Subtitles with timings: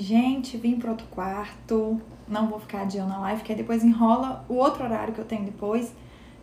[0.00, 1.98] Gente, vim pro outro quarto.
[2.28, 5.24] Não vou ficar adiando a live, que aí depois enrola o outro horário que eu
[5.24, 5.94] tenho depois.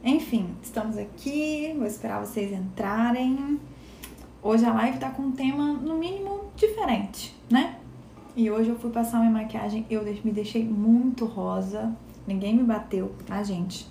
[0.03, 1.71] Enfim, estamos aqui.
[1.77, 3.59] Vou esperar vocês entrarem.
[4.41, 7.77] Hoje a live tá com um tema, no mínimo, diferente, né?
[8.35, 9.85] E hoje eu fui passar minha maquiagem.
[9.87, 11.95] Eu me deixei muito rosa.
[12.25, 13.87] Ninguém me bateu, tá, gente?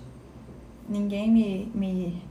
[0.89, 2.23] Ninguém me, me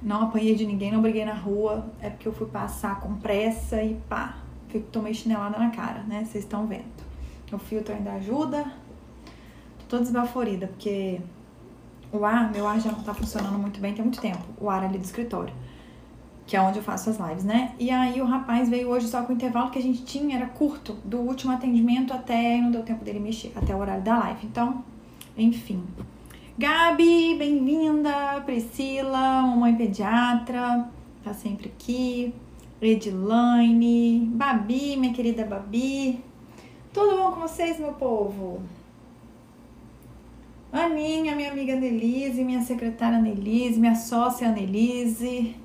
[0.00, 1.84] não apanhei de ninguém, não briguei na rua.
[2.00, 4.43] É porque eu fui passar com pressa e pá,
[4.80, 6.24] tomei chinelada na cara, né?
[6.24, 6.84] Vocês estão vendo.
[7.52, 8.64] O filtro ainda ajuda.
[9.78, 11.20] Tô toda desbaforida, porque
[12.10, 14.44] o ar, meu ar já não tá funcionando muito bem tem muito tempo.
[14.60, 15.52] O ar ali do escritório.
[16.46, 17.74] Que é onde eu faço as lives, né?
[17.78, 20.46] E aí o rapaz veio hoje só com o intervalo que a gente tinha, era
[20.46, 24.46] curto, do último atendimento até não deu tempo dele mexer, até o horário da live.
[24.46, 24.84] Então,
[25.36, 25.82] enfim.
[26.56, 28.40] Gabi, bem-vinda.
[28.44, 30.88] Priscila, mamãe pediatra,
[31.24, 32.34] tá sempre aqui.
[32.86, 36.22] Edilane, Babi, minha querida Babi.
[36.92, 38.62] Tudo bom com vocês, meu povo?
[40.72, 45.56] Aninha, minha amiga Nelise, minha secretária Nelise, minha sócia Nelise.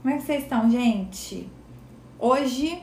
[0.00, 1.48] Como é que vocês estão, gente?
[2.18, 2.82] Hoje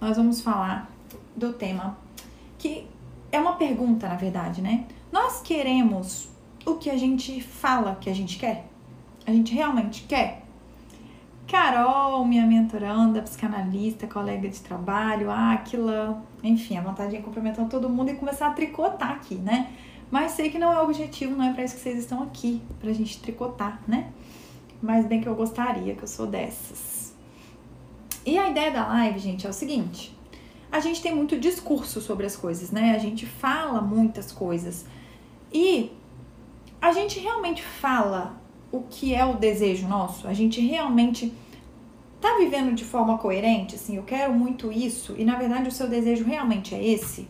[0.00, 0.90] nós vamos falar
[1.34, 1.98] do tema
[2.58, 2.86] que
[3.32, 4.86] é uma pergunta, na verdade, né?
[5.10, 6.28] Nós queremos
[6.64, 8.66] o que a gente fala que a gente quer?
[9.26, 10.45] A gente realmente quer?
[11.46, 17.88] Carol, minha mentoranda, psicanalista, colega de trabalho, Aquila, enfim, a vontade de ir cumprimentando todo
[17.88, 19.72] mundo e começar a tricotar aqui, né?
[20.10, 22.60] Mas sei que não é o objetivo, não é para isso que vocês estão aqui,
[22.80, 24.10] pra gente tricotar, né?
[24.82, 27.14] Mas bem que eu gostaria, que eu sou dessas.
[28.24, 30.16] E a ideia da live, gente, é o seguinte:
[30.70, 32.94] a gente tem muito discurso sobre as coisas, né?
[32.94, 34.84] A gente fala muitas coisas.
[35.52, 35.92] E
[36.80, 38.36] a gente realmente fala
[38.76, 40.28] o que é o desejo nosso?
[40.28, 41.32] A gente realmente
[42.20, 43.74] tá vivendo de forma coerente?
[43.74, 47.28] Assim, eu quero muito isso e na verdade o seu desejo realmente é esse?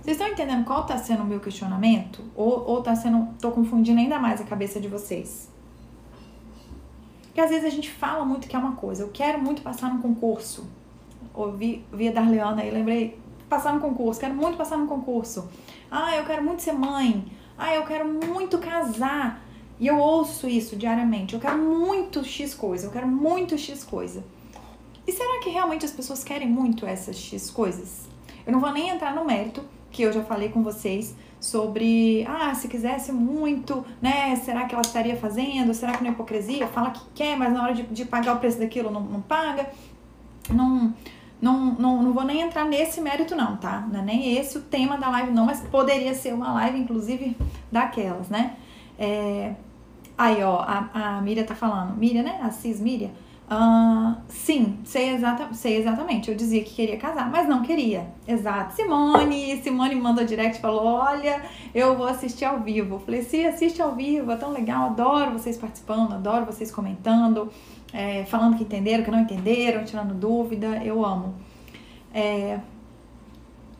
[0.00, 2.24] Vocês estão entendendo qual tá sendo o meu questionamento?
[2.34, 3.28] Ou, ou tá sendo.
[3.38, 5.50] tô confundindo ainda mais a cabeça de vocês?
[7.24, 9.02] Porque às vezes a gente fala muito que é uma coisa.
[9.02, 10.66] Eu quero muito passar no concurso.
[11.34, 13.18] Ouvi, vi a Darleana aí, lembrei.
[13.48, 15.48] Passar no concurso, quero muito passar no concurso.
[15.90, 17.24] Ah, eu quero muito ser mãe.
[17.56, 19.42] Ah, eu quero muito casar.
[19.80, 21.34] E eu ouço isso diariamente.
[21.34, 24.24] Eu quero muito X coisa, eu quero muito X coisa.
[25.06, 28.08] E será que realmente as pessoas querem muito essas X coisas?
[28.46, 32.54] Eu não vou nem entrar no mérito, que eu já falei com vocês sobre, ah,
[32.54, 35.72] se quisesse muito, né, será que ela estaria fazendo?
[35.72, 36.66] Será que não é hipocrisia?
[36.66, 39.70] Fala que quer, mas na hora de, de pagar o preço daquilo não, não paga.
[40.50, 40.92] Não,
[41.40, 43.86] não, não, não vou nem entrar nesse mérito, não, tá?
[43.92, 47.36] Não é nem esse o tema da live, não, mas poderia ser uma live, inclusive,
[47.70, 48.56] daquelas, né?
[48.98, 49.54] É...
[50.18, 51.96] Aí, ó, a, a Miriam tá falando.
[51.96, 52.40] Miriam, né?
[52.42, 53.10] A Cis Miriam.
[53.50, 56.30] Uh, sim, sei, exata, sei exatamente.
[56.30, 58.06] Eu dizia que queria casar, mas não queria.
[58.26, 58.74] Exato.
[58.74, 61.42] Simone, Simone mandou direct e falou: Olha,
[61.74, 62.96] eu vou assistir ao vivo.
[62.96, 64.88] Eu falei: Sim, assiste ao vivo, é tão legal.
[64.88, 67.50] Adoro vocês participando, adoro vocês comentando
[67.92, 71.34] é, falando que entenderam, que não entenderam, tirando dúvida, eu amo.
[72.12, 72.60] É,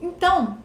[0.00, 0.58] então,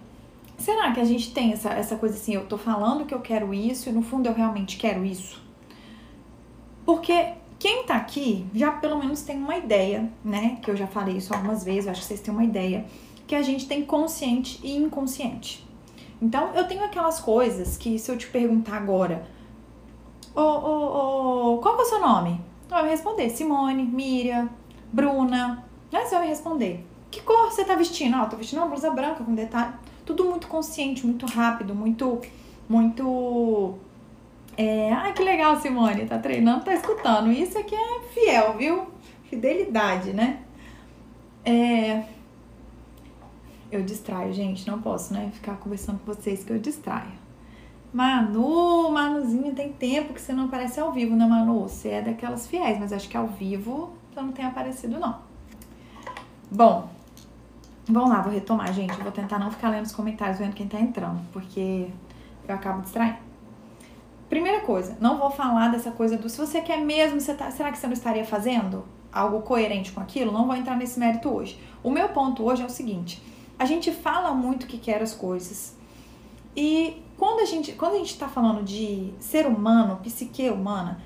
[0.57, 3.53] será que a gente tem essa, essa coisa assim, eu tô falando que eu quero
[3.53, 5.42] isso e no fundo eu realmente quero isso?
[6.85, 10.57] Porque quem tá aqui já pelo menos tem uma ideia, né?
[10.61, 12.85] Que eu já falei isso algumas vezes, acho que vocês têm uma ideia,
[13.25, 15.65] que a gente tem consciente e inconsciente.
[16.21, 19.27] Então, eu tenho aquelas coisas que se eu te perguntar agora,
[20.35, 22.41] ô, ô, ô, qual é o seu nome?
[22.61, 24.49] Você vai me responder Simone, Miriam,
[24.91, 25.65] Bruna.
[25.91, 26.05] Né?
[26.05, 26.85] Você vai responder.
[27.11, 28.17] Que cor você tá vestindo?
[28.17, 29.73] Ó, oh, tô vestindo uma blusa branca com detalhe.
[30.05, 32.19] Tudo muito consciente, muito rápido, muito.
[32.67, 33.75] Muito.
[34.55, 36.05] É, ai, que legal, Simone.
[36.05, 37.31] Tá treinando, tá escutando.
[37.31, 38.87] Isso aqui é fiel, viu?
[39.29, 40.39] Fidelidade, né?
[41.43, 42.03] É.
[43.71, 44.67] Eu distraio, gente.
[44.67, 45.31] Não posso, né?
[45.33, 47.23] Ficar conversando com vocês que eu distraio.
[47.91, 51.61] Manu, Manuzinha, tem tempo que você não aparece ao vivo, né, Manu?
[51.61, 55.19] Você é daquelas fiéis, mas acho que ao vivo você não tem aparecido, não.
[56.49, 56.89] Bom,
[57.87, 58.93] vamos lá, vou retomar, gente.
[58.95, 61.87] vou tentar não ficar lendo os comentários, vendo quem tá entrando, porque
[62.47, 63.32] eu acabo distraindo.
[64.33, 67.71] Primeira coisa, não vou falar dessa coisa do se você quer mesmo, você tá, será
[67.71, 70.31] que você não estaria fazendo algo coerente com aquilo?
[70.31, 71.55] Não vou entrar nesse mérito hoje.
[71.83, 73.21] O meu ponto hoje é o seguinte:
[73.59, 75.77] a gente fala muito que quer as coisas.
[76.57, 80.99] E quando a gente quando a gente está falando de ser humano, psique humana,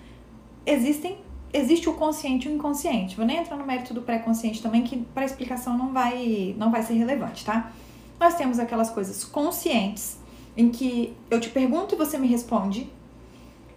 [0.65, 1.17] existem
[1.51, 3.17] existe o consciente e o inconsciente.
[3.17, 6.81] Vou nem entrar no mérito do pré-consciente também, que para explicação não vai não vai
[6.81, 7.73] ser relevante, tá?
[8.17, 10.17] Nós temos aquelas coisas conscientes
[10.55, 12.95] em que eu te pergunto e você me responde.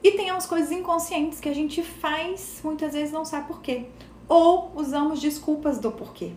[0.03, 3.87] E tem as coisas inconscientes que a gente faz, muitas vezes não sabe por quê.
[4.29, 6.33] Ou usamos desculpas do porquê.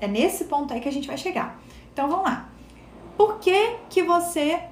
[0.00, 1.60] É nesse ponto aí que a gente vai chegar.
[1.92, 2.48] Então vamos lá.
[3.16, 4.62] Por que que você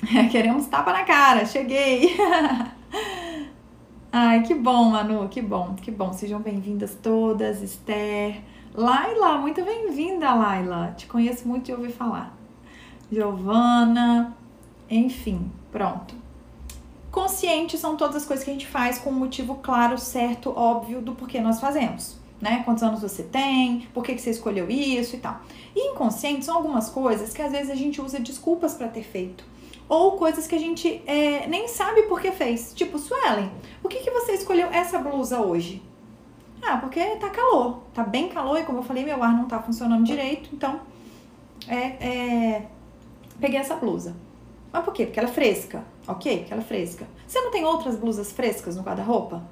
[0.32, 1.44] queremos tapa na cara?
[1.44, 2.16] Cheguei.
[4.10, 6.14] Ai, que bom, Manu, que bom, que bom.
[6.14, 8.40] Sejam bem-vindas todas, Esther,
[8.74, 10.94] Laila, muito bem-vinda, Laila.
[10.96, 12.34] Te conheço muito de ouvir falar.
[13.12, 14.34] Giovana,
[14.88, 16.14] enfim, pronto.
[17.10, 21.00] Consciente são todas as coisas que a gente faz com um motivo claro, certo, óbvio
[21.00, 22.16] do porquê nós fazemos.
[22.40, 22.62] Né?
[22.64, 25.40] Quantos anos você tem, por que, que você escolheu isso e tal.
[25.74, 29.44] E inconsciente são algumas coisas que às vezes a gente usa desculpas para ter feito.
[29.88, 32.74] Ou coisas que a gente é, nem sabe por que fez.
[32.74, 33.50] Tipo, Suelen,
[33.80, 35.82] por que, que você escolheu essa blusa hoje?
[36.62, 37.80] Ah, porque tá calor.
[37.94, 40.50] Tá bem calor e como eu falei, meu ar não tá funcionando direito.
[40.52, 40.80] Então,
[41.66, 41.76] é,
[42.06, 42.62] é
[43.40, 44.14] peguei essa blusa.
[44.70, 45.06] Mas por quê?
[45.06, 45.84] Porque ela é fresca.
[46.08, 47.06] Ok, porque ela é fresca.
[47.26, 49.44] Você não tem outras blusas frescas no guarda-roupa?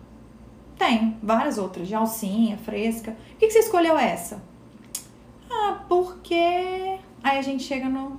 [0.79, 3.12] Tem, várias outras, de alcinha, fresca.
[3.12, 4.43] Por que, que você escolheu essa?
[5.50, 6.99] Ah, porque.
[7.23, 8.19] Aí a gente chega no.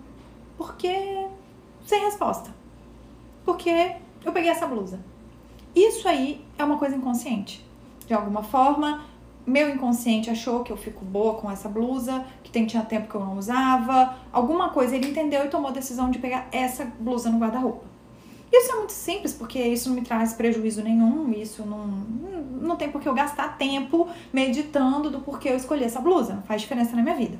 [0.56, 1.28] Porque.
[1.84, 2.54] Sem resposta.
[3.44, 5.00] Porque eu peguei essa blusa.
[5.76, 7.66] Isso aí é uma coisa inconsciente.
[8.06, 9.04] De alguma forma,
[9.48, 13.16] meu inconsciente achou que eu fico boa com essa blusa, que tem, tinha tempo que
[13.16, 17.30] eu não usava, alguma coisa ele entendeu e tomou a decisão de pegar essa blusa
[17.30, 17.97] no guarda-roupa.
[18.52, 21.86] Isso é muito simples, porque isso não me traz prejuízo nenhum, isso não,
[22.62, 26.44] não tem por que eu gastar tempo meditando do porquê eu escolhi essa blusa, não
[26.44, 27.38] faz diferença na minha vida.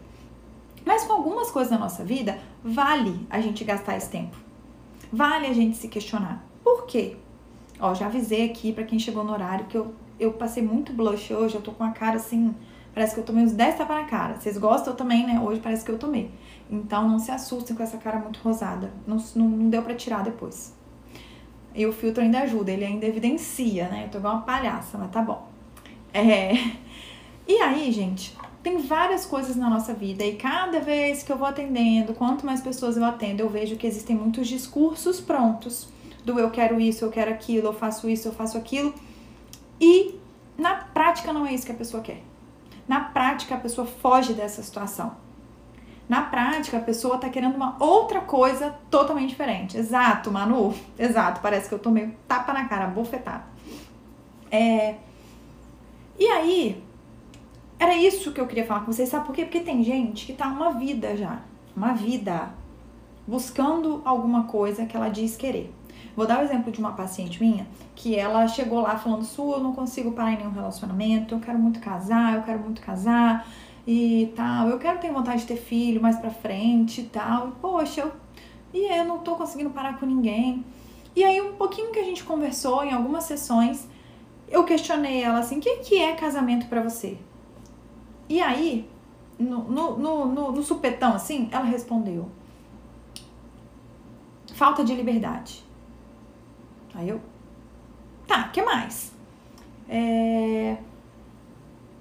[0.86, 4.36] Mas com algumas coisas da nossa vida, vale a gente gastar esse tempo.
[5.12, 6.46] Vale a gente se questionar.
[6.64, 7.16] Por quê?
[7.80, 11.34] Ó, já avisei aqui para quem chegou no horário que eu eu passei muito blush
[11.34, 12.54] hoje, eu tô com a cara assim,
[12.94, 14.40] parece que eu tomei uns 10 tapas na cara.
[14.40, 15.40] Vocês gostam também, né?
[15.40, 16.32] Hoje parece que eu tomei.
[16.70, 18.92] Então não se assustem com essa cara muito rosada.
[19.06, 20.76] Não, não, não deu pra tirar depois.
[21.78, 24.06] E o filtro ainda ajuda, ele ainda evidencia, né?
[24.06, 25.48] Eu tô igual uma palhaça, mas tá bom.
[26.12, 26.54] É...
[27.48, 31.48] E aí, gente, tem várias coisas na nossa vida e cada vez que eu vou
[31.48, 35.88] atendendo, quanto mais pessoas eu atendo, eu vejo que existem muitos discursos prontos
[36.26, 38.94] do eu quero isso, eu quero aquilo, eu faço isso, eu faço aquilo
[39.80, 40.16] e
[40.58, 42.22] na prática não é isso que a pessoa quer.
[42.86, 45.16] Na prática a pessoa foge dessa situação.
[46.08, 49.78] Na prática a pessoa tá querendo uma outra coisa totalmente diferente.
[49.78, 50.74] Exato, Manu.
[50.98, 51.42] Exato.
[51.42, 53.44] Parece que eu tomei tapa na cara, bofetada.
[54.50, 54.96] É...
[56.18, 56.84] E aí,
[57.78, 59.10] era isso que eu queria falar com vocês.
[59.10, 59.44] Sabe por quê?
[59.44, 61.40] Porque tem gente que tá uma vida já.
[61.76, 62.50] Uma vida
[63.28, 65.74] buscando alguma coisa que ela diz querer.
[66.16, 69.60] Vou dar o exemplo de uma paciente minha que ela chegou lá falando: Su, eu
[69.60, 73.48] não consigo parar em nenhum relacionamento, eu quero muito casar, eu quero muito casar
[73.88, 77.48] e tal, eu quero ter vontade de ter filho mais pra frente e tal.
[77.48, 78.12] E, poxa, eu,
[78.74, 80.66] e eu não tô conseguindo parar com ninguém.
[81.16, 83.88] E aí, um pouquinho que a gente conversou em algumas sessões,
[84.50, 87.18] eu questionei ela assim: o que, que é casamento para você?
[88.28, 88.90] E aí,
[89.40, 92.30] no, no, no, no, supetão assim, ela respondeu:
[94.54, 95.64] falta de liberdade.
[96.94, 97.22] Aí eu.
[98.28, 99.14] Tá, que mais?
[99.88, 100.76] É...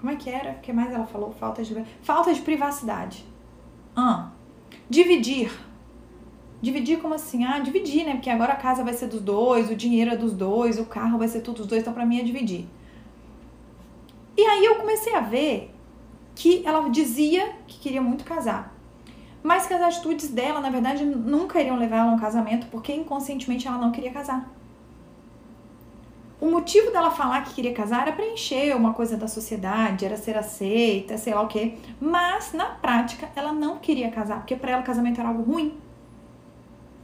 [0.06, 0.52] Como é que era?
[0.52, 1.32] O que mais ela falou?
[1.32, 3.24] Falta de, falta de privacidade.
[3.96, 4.30] Ah,
[4.88, 5.50] dividir.
[6.62, 7.44] Dividir como assim?
[7.44, 8.12] Ah, dividir, né?
[8.12, 11.18] Porque agora a casa vai ser dos dois, o dinheiro é dos dois, o carro
[11.18, 12.68] vai ser tudo dos dois, então pra mim é dividir.
[14.36, 15.74] E aí eu comecei a ver
[16.36, 18.72] que ela dizia que queria muito casar.
[19.42, 22.94] Mas que as atitudes dela, na verdade, nunca iriam levar ela a um casamento, porque
[22.94, 24.54] inconscientemente ela não queria casar.
[26.38, 30.36] O motivo dela falar que queria casar era preencher uma coisa da sociedade, era ser
[30.36, 31.78] aceita, sei lá o quê.
[31.98, 35.74] Mas na prática ela não queria casar, porque para ela casamento era algo ruim.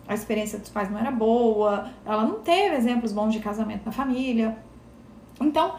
[0.07, 3.93] A experiência dos pais não era boa, ela não teve exemplos bons de casamento na
[3.93, 4.59] família.
[5.41, 5.77] Então,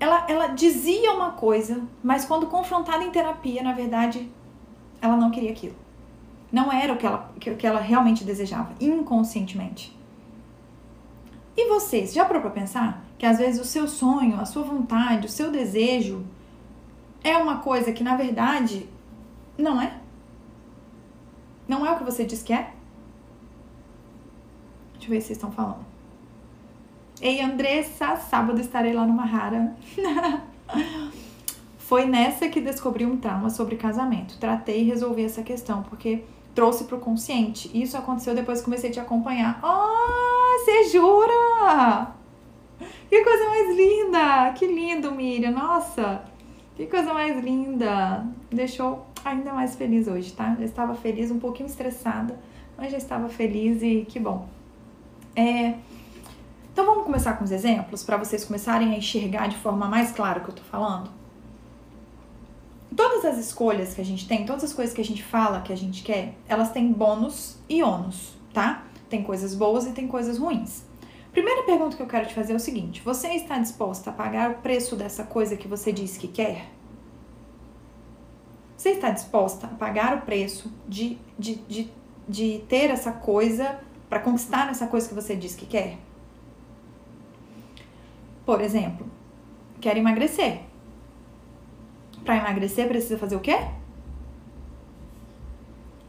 [0.00, 4.28] ela, ela dizia uma coisa, mas quando confrontada em terapia, na verdade,
[5.00, 5.76] ela não queria aquilo.
[6.50, 9.96] Não era o que ela, que, que ela realmente desejava, inconscientemente.
[11.60, 15.26] E vocês, já parou para pensar que às vezes o seu sonho, a sua vontade,
[15.26, 16.24] o seu desejo
[17.24, 18.88] é uma coisa que na verdade
[19.58, 19.98] não é?
[21.66, 22.70] Não é o que você diz que é?
[24.92, 25.84] Deixa eu ver se vocês estão falando.
[27.20, 29.74] Ei, Andressa, sábado estarei lá no Mahara.
[31.76, 34.38] Foi nessa que descobri um trauma sobre casamento.
[34.38, 36.22] Tratei e resolvi essa questão, porque
[36.54, 37.68] trouxe pro consciente.
[37.74, 39.58] Isso aconteceu depois que comecei a te acompanhar.
[39.60, 40.27] Oh,
[40.58, 42.14] você jura?
[43.08, 44.52] Que coisa mais linda!
[44.52, 45.52] Que lindo, Miriam.
[45.52, 46.22] Nossa,
[46.76, 48.26] que coisa mais linda.
[48.50, 50.56] Deixou ainda mais feliz hoje, tá?
[50.58, 52.38] Já estava feliz, um pouquinho estressada,
[52.76, 54.48] mas já estava feliz e que bom.
[55.34, 55.74] É,
[56.72, 60.40] então vamos começar com os exemplos para vocês começarem a enxergar de forma mais clara
[60.40, 61.18] o que eu tô falando?
[62.98, 65.72] todas as escolhas que a gente tem, todas as coisas que a gente fala que
[65.72, 68.82] a gente quer, elas têm bônus e ônus, tá?
[69.08, 70.84] Tem coisas boas e tem coisas ruins.
[71.32, 74.50] Primeira pergunta que eu quero te fazer é o seguinte: você está disposta a pagar
[74.50, 76.68] o preço dessa coisa que você disse que quer?
[78.76, 81.90] Você está disposta a pagar o preço de, de, de,
[82.28, 85.98] de ter essa coisa, para conquistar essa coisa que você disse que quer?
[88.46, 89.06] Por exemplo,
[89.80, 90.62] quer emagrecer.
[92.24, 93.58] Para emagrecer precisa fazer o quê?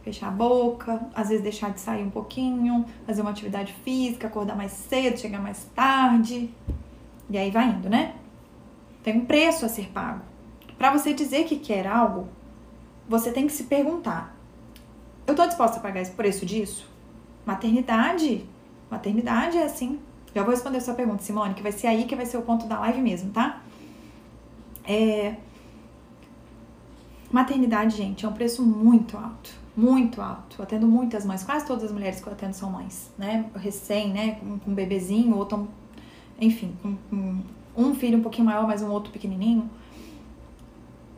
[0.02, 4.56] Fechar a boca, às vezes deixar de sair um pouquinho, fazer uma atividade física, acordar
[4.56, 6.50] mais cedo, chegar mais tarde.
[7.28, 8.14] E aí vai indo, né?
[9.02, 10.22] Tem um preço a ser pago.
[10.78, 12.28] Para você dizer que quer algo,
[13.08, 14.34] você tem que se perguntar:
[15.26, 16.88] eu tô disposta a pagar esse preço disso?
[17.44, 18.46] Maternidade.
[18.90, 20.00] Maternidade é assim.
[20.34, 22.66] Já vou responder sua pergunta, Simone, que vai ser aí que vai ser o ponto
[22.66, 23.62] da live mesmo, tá?
[24.84, 25.34] É...
[27.30, 29.59] Maternidade, gente, é um preço muito alto.
[29.76, 30.56] Muito alto.
[30.58, 33.46] Eu atendo muitas mães, quase todas as mulheres que eu atendo são mães, né?
[33.54, 34.32] Recém, né?
[34.32, 35.68] Com, com um bebezinho, ou tão.
[36.40, 37.42] Enfim, com, com
[37.76, 39.70] um filho um pouquinho maior, mas um outro pequenininho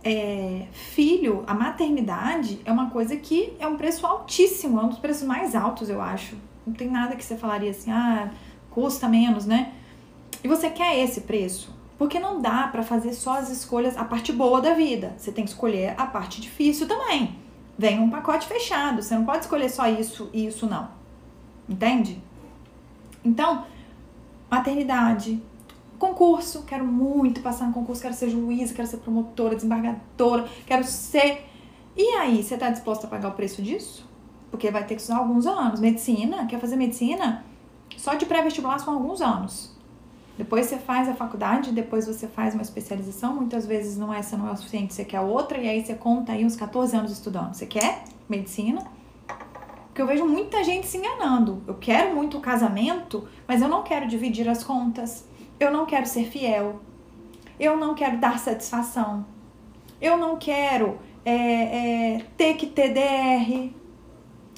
[0.04, 4.98] é, filho, a maternidade é uma coisa que é um preço altíssimo, é um dos
[4.98, 6.36] preços mais altos, eu acho.
[6.66, 8.30] Não tem nada que você falaria assim, ah,
[8.70, 9.72] custa menos, né?
[10.42, 11.72] E você quer esse preço?
[11.96, 15.14] Porque não dá para fazer só as escolhas, a parte boa da vida.
[15.16, 17.36] Você tem que escolher a parte difícil também.
[17.82, 20.88] Vem um pacote fechado, você não pode escolher só isso e isso não.
[21.68, 22.22] Entende?
[23.24, 23.66] Então,
[24.48, 25.42] maternidade,
[25.98, 31.44] Concurso, quero muito passar no concurso, quero ser juíza, quero ser promotora, desembargadora, quero ser.
[31.96, 34.08] E aí, você está disposta a pagar o preço disso?
[34.48, 35.80] Porque vai ter que estudar alguns anos.
[35.80, 37.44] Medicina, quer fazer medicina?
[37.96, 39.71] Só de pré-vestibular são alguns anos.
[40.36, 43.34] Depois você faz a faculdade, depois você faz uma especialização.
[43.34, 46.32] Muitas vezes não essa não é o suficiente, você quer outra, e aí você conta
[46.32, 47.54] aí uns 14 anos estudando.
[47.54, 48.82] Você quer medicina?
[49.86, 51.62] Porque eu vejo muita gente se enganando.
[51.66, 55.28] Eu quero muito o casamento, mas eu não quero dividir as contas.
[55.60, 56.80] Eu não quero ser fiel.
[57.60, 59.26] Eu não quero dar satisfação.
[60.00, 61.34] Eu não quero é,
[62.14, 63.70] é, ter que ter DR.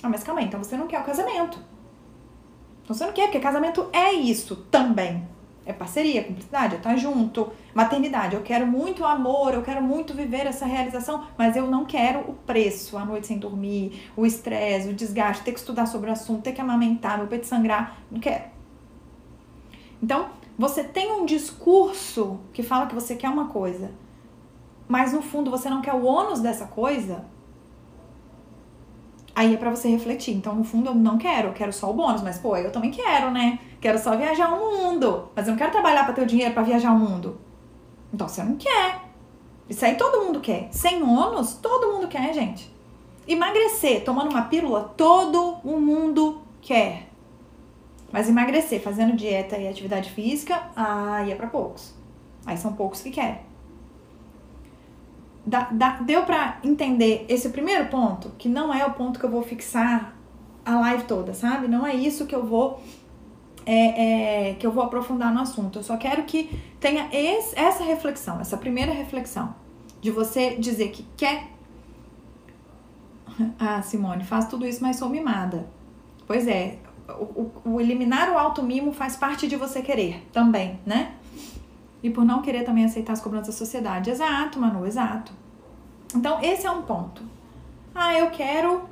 [0.04, 1.58] Ah, mas calma aí, então você não quer o casamento.
[2.84, 5.33] Então você não quer, porque casamento é isso também.
[5.66, 7.50] É parceria, cumplicidade, é estar junto.
[7.74, 12.20] Maternidade, eu quero muito amor, eu quero muito viver essa realização, mas eu não quero
[12.20, 16.12] o preço, a noite sem dormir, o estresse, o desgaste, ter que estudar sobre o
[16.12, 17.98] assunto, ter que amamentar, meu peito sangrar.
[18.10, 18.44] Não quero.
[20.02, 20.28] Então,
[20.58, 23.90] você tem um discurso que fala que você quer uma coisa,
[24.86, 27.24] mas no fundo você não quer o ônus dessa coisa,
[29.34, 30.34] aí é para você refletir.
[30.34, 32.90] Então, no fundo, eu não quero, eu quero só o bônus, mas pô, eu também
[32.90, 33.58] quero, né?
[33.84, 36.62] Quero só viajar o mundo, mas eu não quero trabalhar para ter o dinheiro para
[36.62, 37.38] viajar o mundo.
[38.10, 39.02] Então, você não quer.
[39.68, 40.68] Isso aí todo mundo quer.
[40.70, 42.74] Sem ônus, todo mundo quer, gente.
[43.28, 47.10] Emagrecer tomando uma pílula, todo o mundo quer.
[48.10, 51.94] Mas emagrecer fazendo dieta e atividade física, aí é para poucos.
[52.46, 53.40] Aí são poucos que querem.
[55.44, 58.30] Dá, dá, deu para entender esse primeiro ponto?
[58.38, 60.16] Que não é o ponto que eu vou fixar
[60.64, 61.68] a live toda, sabe?
[61.68, 62.80] Não é isso que eu vou
[63.66, 65.78] é, é, que eu vou aprofundar no assunto.
[65.78, 69.54] Eu só quero que tenha esse, essa reflexão, essa primeira reflexão,
[70.00, 71.48] de você dizer que quer.
[73.58, 75.66] Ah, Simone, faz tudo isso, mas sou mimada.
[76.24, 76.78] Pois é,
[77.08, 81.14] o, o, eliminar o alto mimo faz parte de você querer também, né?
[82.00, 84.08] E por não querer também aceitar as cobranças da sociedade.
[84.08, 85.32] Exato, Manu, exato.
[86.14, 87.22] Então, esse é um ponto.
[87.92, 88.88] Ah, eu quero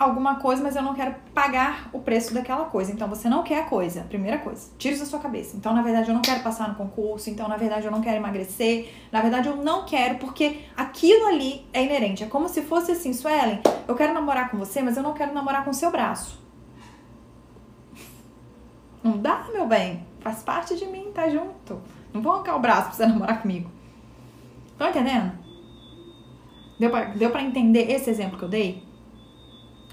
[0.00, 2.90] alguma coisa, mas eu não quero pagar o preço daquela coisa.
[2.90, 4.70] Então, você não quer a coisa, primeira coisa.
[4.78, 5.54] Tira isso da sua cabeça.
[5.54, 7.28] Então, na verdade, eu não quero passar no concurso.
[7.28, 8.90] Então, na verdade, eu não quero emagrecer.
[9.12, 12.24] Na verdade, eu não quero porque aquilo ali é inerente.
[12.24, 15.34] É como se fosse assim, Suelen, eu quero namorar com você, mas eu não quero
[15.34, 16.40] namorar com seu braço.
[19.04, 20.06] Não dá, meu bem.
[20.20, 21.80] Faz parte de mim, tá junto.
[22.12, 23.70] Não vou arrancar o braço pra você namorar comigo.
[24.72, 25.32] Estão entendendo?
[26.78, 28.89] Deu pra, deu pra entender esse exemplo que eu dei?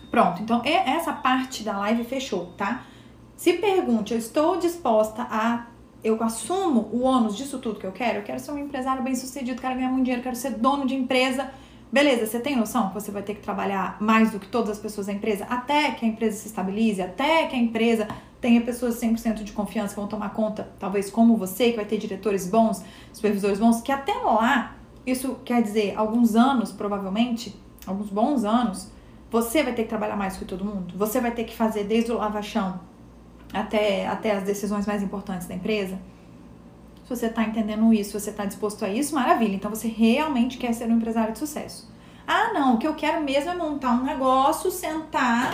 [0.10, 2.86] Pronto, então essa parte da live fechou, tá?
[3.36, 5.68] Se pergunte, eu estou disposta a.
[6.04, 8.20] Eu assumo o ônus disso tudo que eu quero?
[8.20, 10.96] Eu quero ser um empresário bem sucedido, quero ganhar muito dinheiro, quero ser dono de
[10.96, 11.50] empresa.
[11.92, 14.80] Beleza, você tem noção que você vai ter que trabalhar mais do que todas as
[14.80, 18.08] pessoas da empresa até que a empresa se estabilize, até que a empresa
[18.42, 21.98] tenha pessoas 100% de confiança que vão tomar conta, talvez como você, que vai ter
[21.98, 22.84] diretores bons,
[23.14, 28.92] supervisores bons, que até lá, isso quer dizer alguns anos, provavelmente, alguns bons anos,
[29.30, 30.94] você vai ter que trabalhar mais que todo mundo.
[30.98, 32.80] Você vai ter que fazer desde o lava-chão
[33.54, 36.00] até, até as decisões mais importantes da empresa.
[37.04, 39.56] Se você está entendendo isso, você está disposto a isso, maravilha.
[39.56, 41.90] Então você realmente quer ser um empresário de sucesso.
[42.28, 45.54] Ah, não, o que eu quero mesmo é montar um negócio, sentar,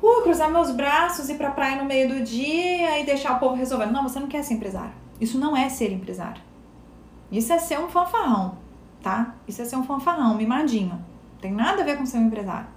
[0.00, 3.56] uh, cruzar meus braços, ir pra praia no meio do dia e deixar o povo
[3.56, 3.90] resolvendo.
[3.90, 4.92] Não, você não quer ser empresário.
[5.20, 6.40] Isso não é ser empresário.
[7.30, 8.58] Isso é ser um fanfarrão,
[9.02, 9.34] tá?
[9.48, 11.11] Isso é ser um fanfarrão, mimadinho.
[11.42, 12.68] Tem nada a ver com ser um empresário.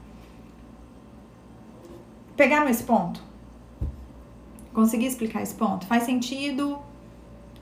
[2.36, 3.22] Pegaram esse ponto?
[4.74, 5.86] Consegui explicar esse ponto?
[5.86, 6.80] Faz sentido?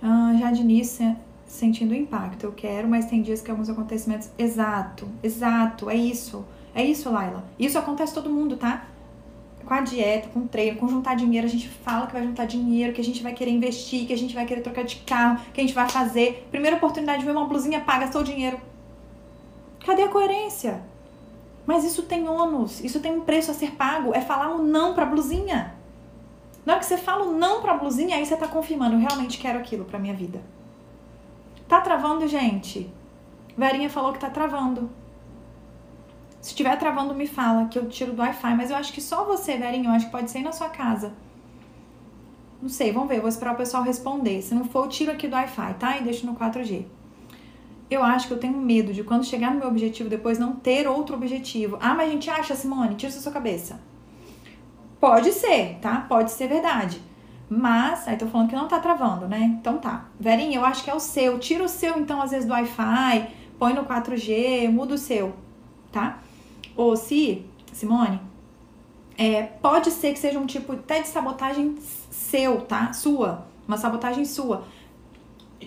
[0.02, 2.46] Ah, já de início, sentindo o impacto.
[2.46, 4.30] Eu quero, mas tem dias que alguns acontecimentos.
[4.38, 6.46] Exato, exato, é isso.
[6.74, 7.44] É isso, Laila.
[7.60, 8.88] Isso acontece todo mundo, tá?
[9.66, 12.46] Com a dieta, com o treino, com juntar dinheiro, a gente fala que vai juntar
[12.46, 15.40] dinheiro, que a gente vai querer investir, que a gente vai querer trocar de carro,
[15.54, 16.48] que a gente vai fazer.
[16.50, 18.58] Primeira oportunidade de ver uma blusinha, paga seu dinheiro.
[19.86, 20.84] Cadê a coerência?
[21.66, 24.14] Mas isso tem ônus, isso tem um preço a ser pago.
[24.14, 25.76] É falar um não pra blusinha.
[26.66, 29.38] Na hora que você fala um não pra blusinha, aí você tá confirmando, eu realmente
[29.38, 30.42] quero aquilo pra minha vida.
[31.68, 32.92] Tá travando, gente?
[33.58, 34.90] Verinha falou que tá travando.
[36.42, 38.56] Se estiver travando, me fala que eu tiro do Wi-Fi.
[38.56, 41.14] Mas eu acho que só você, Verinha, eu acho que pode ser na sua casa.
[42.62, 43.20] Não sei, vamos ver.
[43.20, 44.42] Vou esperar o pessoal responder.
[44.42, 45.98] Se não for, eu tiro aqui do Wi-Fi, tá?
[45.98, 46.86] E deixo no 4G.
[47.90, 50.88] Eu acho que eu tenho medo de quando chegar no meu objetivo, depois não ter
[50.88, 51.78] outro objetivo.
[51.80, 53.80] Ah, mas a gente acha, Simone, tira isso da sua cabeça.
[55.00, 56.06] Pode ser, tá?
[56.08, 57.02] Pode ser verdade.
[57.50, 59.58] Mas, aí tô falando que não tá travando, né?
[59.60, 60.06] Então tá.
[60.20, 61.38] Verinha, eu acho que é o seu.
[61.40, 63.28] Tira o seu, então, às vezes, do Wi-Fi,
[63.60, 65.34] põe no 4G, muda o seu,
[65.92, 66.20] tá?
[66.76, 68.20] Ou se, Simone,
[69.18, 71.76] é, pode ser que seja um tipo até de sabotagem
[72.10, 72.94] seu, tá?
[72.94, 73.46] Sua.
[73.68, 74.64] Uma sabotagem sua.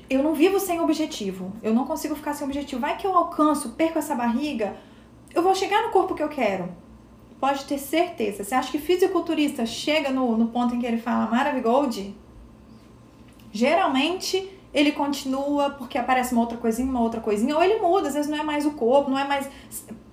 [0.08, 1.52] Eu não vivo sem objetivo.
[1.62, 2.80] Eu não consigo ficar sem objetivo.
[2.80, 4.76] Vai que eu alcanço, perco essa barriga,
[5.34, 6.68] eu vou chegar no corpo que eu quero.
[7.38, 8.42] Pode ter certeza.
[8.42, 12.14] Você acha que fisiculturista chega no, no ponto em que ele fala Maravigold?
[13.52, 18.14] Geralmente ele continua porque aparece uma outra coisinha, uma outra coisinha, ou ele muda, às
[18.14, 19.48] vezes não é mais o corpo, não é mais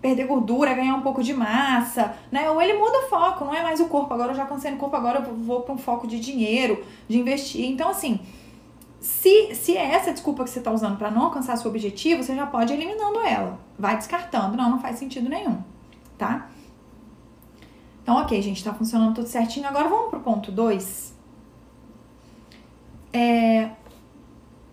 [0.01, 2.49] perder gordura, ganhar um pouco de massa, né?
[2.49, 4.77] Ou ele muda o foco, não é mais o corpo, agora eu já cansei no
[4.77, 7.65] corpo, agora eu vou para um foco de dinheiro, de investir.
[7.65, 8.21] Então, assim,
[9.03, 12.33] se, se é essa desculpa que você está usando para não alcançar seu objetivo, você
[12.33, 13.59] já pode ir eliminando ela.
[13.77, 15.61] Vai descartando, não, não faz sentido nenhum,
[16.17, 16.49] tá?
[18.01, 19.67] Então, ok, gente, tá funcionando tudo certinho.
[19.67, 21.13] Agora vamos pro ponto 2.
[23.11, 23.71] É,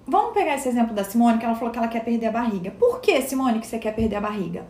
[0.07, 2.71] vamos pegar esse exemplo da Simone, que ela falou que ela quer perder a barriga.
[2.71, 4.64] Por que, Simone, que você quer perder a barriga?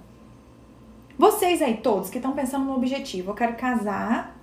[1.18, 4.34] Vocês aí todos que estão pensando no objetivo, eu quero casar,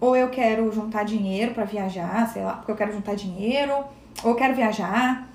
[0.00, 3.84] ou eu quero juntar dinheiro para viajar, sei lá, porque eu quero juntar dinheiro,
[4.22, 5.28] ou eu quero viajar,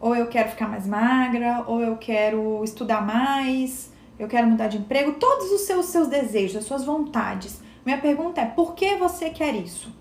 [0.00, 4.78] ou eu quero ficar mais magra, ou eu quero estudar mais, eu quero mudar de
[4.78, 7.60] emprego, todos os seus, seus desejos, as suas vontades.
[7.84, 9.92] Minha pergunta é: por que você quer isso?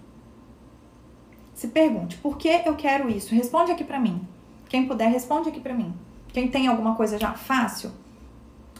[1.54, 3.34] Se pergunte: por que eu quero isso?
[3.34, 4.22] Responde aqui para mim.
[4.68, 5.94] Quem puder, responde aqui para mim.
[6.34, 7.92] Quem tem alguma coisa já fácil?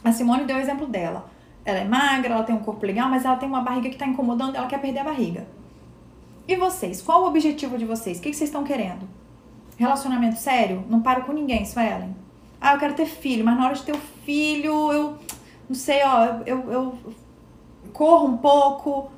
[0.04, 1.30] A Simone deu o exemplo dela.
[1.64, 4.06] Ela é magra, ela tem um corpo legal, mas ela tem uma barriga que está
[4.06, 5.46] incomodando, ela quer perder a barriga.
[6.46, 7.02] E vocês?
[7.02, 8.18] Qual o objetivo de vocês?
[8.18, 9.08] O que vocês estão querendo?
[9.78, 10.84] Relacionamento sério?
[10.90, 12.14] Não paro com ninguém, Suelen.
[12.60, 15.16] Ah, eu quero ter filho, mas na hora de ter o filho, eu
[15.68, 16.98] não sei, ó, eu, eu
[17.92, 19.12] corro um pouco.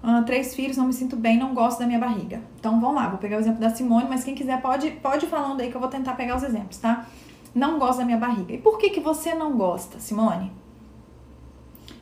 [0.00, 2.40] Ah, três filhos, não me sinto bem, não gosto da minha barriga.
[2.60, 5.28] Então vamos lá, vou pegar o exemplo da Simone, mas quem quiser pode, pode ir
[5.28, 7.06] falando aí que eu vou tentar pegar os exemplos, tá?
[7.52, 8.54] Não gosto da minha barriga.
[8.54, 10.52] E por que, que você não gosta, Simone?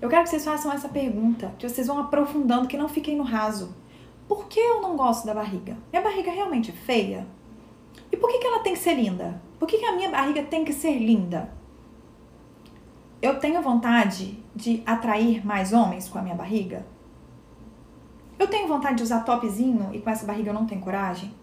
[0.01, 3.25] Eu quero que vocês façam essa pergunta, que vocês vão aprofundando, que não fiquem no
[3.25, 3.75] raso.
[4.29, 5.77] Por que eu não gosto da barriga?
[5.91, 7.27] Minha barriga é realmente feia?
[8.13, 9.41] E por que, que ela tem que ser linda?
[9.59, 11.53] Por que, que a minha barriga tem que ser linda?
[13.21, 16.87] Eu tenho vontade de atrair mais homens com a minha barriga?
[18.39, 21.35] Eu tenho vontade de usar topzinho e com essa barriga eu não tenho coragem?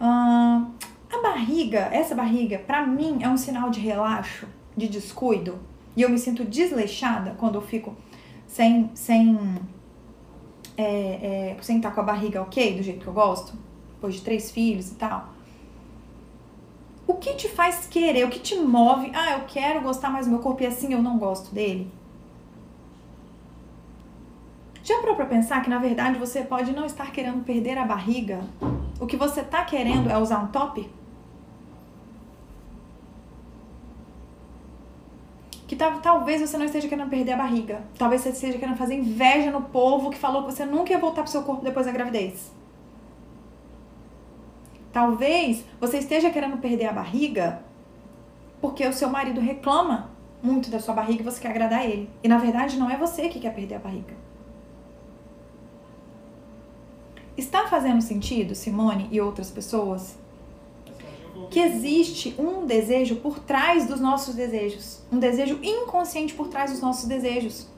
[0.00, 5.58] A barriga, essa barriga, pra mim é um sinal de relaxo, de descuido.
[5.94, 7.94] E eu me sinto desleixada quando eu fico
[8.46, 9.38] sem, sem,
[10.80, 13.52] é, é, sem estar com a barriga ok, do jeito que eu gosto,
[13.94, 15.28] depois de três filhos e tal.
[17.06, 18.24] O que te faz querer?
[18.24, 19.10] O que te move?
[19.14, 21.90] Ah, eu quero gostar mais do meu corpo e assim eu não gosto dele?
[24.82, 28.40] Já parou pra pensar que na verdade você pode não estar querendo perder a barriga?
[28.98, 30.88] O que você tá querendo é usar um top?
[36.02, 37.82] Talvez você não esteja querendo perder a barriga.
[37.96, 41.22] Talvez você esteja querendo fazer inveja no povo que falou que você nunca ia voltar
[41.22, 42.52] pro seu corpo depois da gravidez.
[44.92, 47.62] Talvez você esteja querendo perder a barriga
[48.60, 50.10] porque o seu marido reclama
[50.42, 52.10] muito da sua barriga e você quer agradar ele.
[52.22, 54.14] E na verdade não é você que quer perder a barriga.
[57.38, 60.18] Está fazendo sentido, Simone e outras pessoas?
[61.48, 66.80] Que existe um desejo por trás dos nossos desejos, um desejo inconsciente por trás dos
[66.80, 67.68] nossos desejos.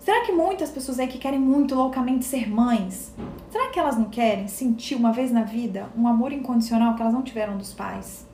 [0.00, 3.12] Será que muitas pessoas aí que querem muito loucamente ser mães,
[3.50, 7.12] será que elas não querem sentir uma vez na vida um amor incondicional que elas
[7.12, 8.26] não tiveram dos pais?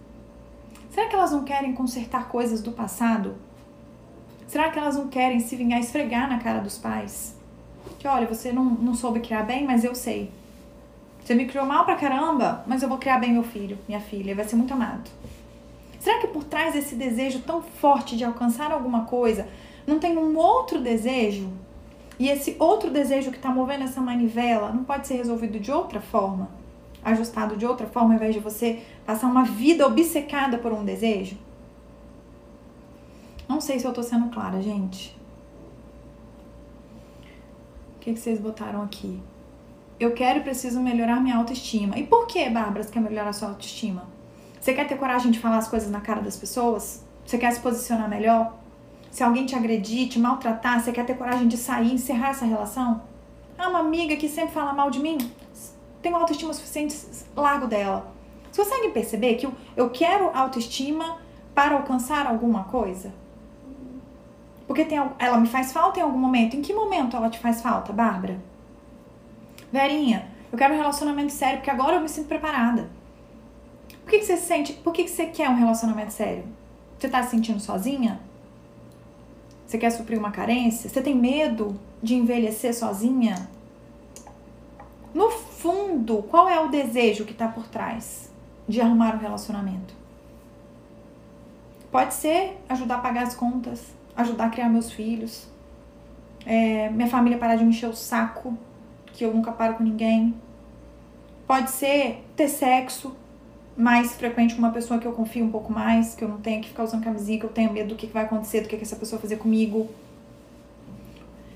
[0.90, 3.34] Será que elas não querem consertar coisas do passado?
[4.46, 7.34] Será que elas não querem se vingar, esfregar na cara dos pais?
[7.98, 10.30] Que olha, você não, não soube criar bem, mas eu sei.
[11.24, 14.34] Você me criou mal pra caramba, mas eu vou criar bem meu filho, minha filha,
[14.34, 15.10] vai ser muito amado.
[15.98, 19.48] Será que por trás desse desejo tão forte de alcançar alguma coisa,
[19.86, 21.50] não tem um outro desejo?
[22.18, 25.98] E esse outro desejo que está movendo essa manivela não pode ser resolvido de outra
[25.98, 26.50] forma?
[27.02, 31.38] Ajustado de outra forma, ao invés de você passar uma vida obcecada por um desejo?
[33.48, 35.16] Não sei se eu tô sendo clara, gente.
[37.96, 39.22] O que, que vocês botaram aqui?
[39.98, 41.98] Eu quero e preciso melhorar minha autoestima.
[41.98, 44.08] E por que, Bárbara, você quer melhorar sua autoestima?
[44.60, 47.04] Você quer ter coragem de falar as coisas na cara das pessoas?
[47.24, 48.54] Você quer se posicionar melhor?
[49.10, 53.02] Se alguém te agredir, te maltratar, você quer ter coragem de sair, encerrar essa relação?
[53.56, 55.18] Ah, uma amiga que sempre fala mal de mim,
[56.02, 56.96] tenho autoestima suficiente,
[57.36, 58.12] largo dela.
[58.50, 61.18] Você consegue perceber que eu, eu quero autoestima
[61.54, 63.12] para alcançar alguma coisa?
[64.66, 66.56] Porque tem, ela me faz falta em algum momento.
[66.56, 68.38] Em que momento ela te faz falta, Bárbara?
[69.74, 72.88] Verinha, eu quero um relacionamento sério porque agora eu me sinto preparada.
[74.04, 74.72] Por que, que você se sente?
[74.72, 76.44] Por que, que você quer um relacionamento sério?
[76.96, 78.20] Você tá se sentindo sozinha?
[79.66, 80.88] Você quer suprir uma carência?
[80.88, 83.50] Você tem medo de envelhecer sozinha?
[85.12, 88.30] No fundo, qual é o desejo que está por trás
[88.68, 89.92] de arrumar um relacionamento?
[91.90, 95.48] Pode ser ajudar a pagar as contas, ajudar a criar meus filhos,
[96.46, 98.56] é, minha família parar de me encher o saco,
[99.14, 100.34] que eu nunca paro com ninguém.
[101.46, 103.14] Pode ser ter sexo,
[103.76, 106.60] mais frequente com uma pessoa que eu confio um pouco mais, que eu não tenha
[106.60, 108.96] que ficar usando camisinha, que eu tenha medo do que vai acontecer, do que, essa
[108.96, 109.88] pessoa fazer comigo.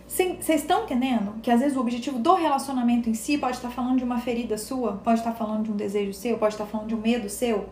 [0.07, 3.99] Vocês estão entendendo que às vezes o objetivo do relacionamento em si pode estar falando
[3.99, 6.95] de uma ferida sua, pode estar falando de um desejo seu, pode estar falando de
[6.95, 7.69] um medo seu.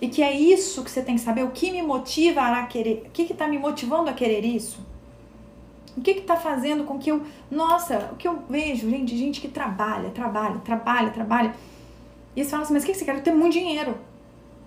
[0.00, 3.04] E que é isso que você tem que saber, o que me motiva a querer,
[3.06, 4.78] o que está me motivando a querer isso?
[5.96, 7.22] O que está fazendo com que eu.
[7.50, 11.54] Nossa, o que eu vejo, gente, gente que trabalha, trabalha, trabalha, trabalha
[12.34, 13.20] e eles falam assim, mas o que você quer?
[13.22, 13.96] Ter muito dinheiro.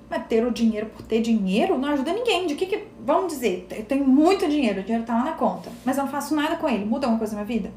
[0.10, 2.46] Mas ter o dinheiro por ter dinheiro não ajuda ninguém.
[2.46, 2.88] De que que...
[3.00, 6.12] Vamos dizer, eu tenho muito dinheiro, o dinheiro tá lá na conta, mas eu não
[6.12, 6.86] faço nada com ele.
[6.86, 7.74] Muda alguma coisa na minha vida?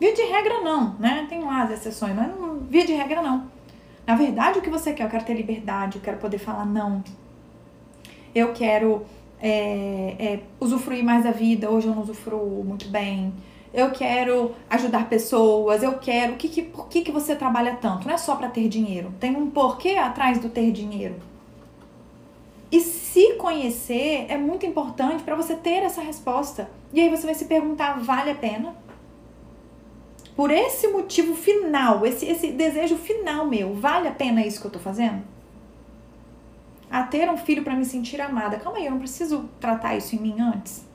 [0.00, 1.26] Via de regra não, né?
[1.28, 3.46] Tem lá as exceções, mas não, via de regra não.
[4.06, 5.04] Na verdade, o que você quer?
[5.04, 7.04] Eu quero ter liberdade, eu quero poder falar não.
[8.34, 9.06] Eu quero
[9.42, 11.70] é, é, usufruir mais da vida.
[11.70, 13.32] Hoje eu não usufruo muito bem
[13.74, 16.34] eu quero ajudar pessoas, eu quero.
[16.34, 18.06] Que, que, por que, que você trabalha tanto?
[18.06, 19.12] Não é só para ter dinheiro.
[19.18, 21.16] Tem um porquê atrás do ter dinheiro.
[22.70, 26.70] E se conhecer é muito importante para você ter essa resposta.
[26.92, 28.76] E aí você vai se perguntar: vale a pena?
[30.36, 34.70] Por esse motivo final, esse, esse desejo final meu, vale a pena isso que eu
[34.70, 35.22] tô fazendo?
[36.92, 38.58] A ter um filho para me sentir amada.
[38.58, 40.86] Calma aí, eu não preciso tratar isso em mim antes?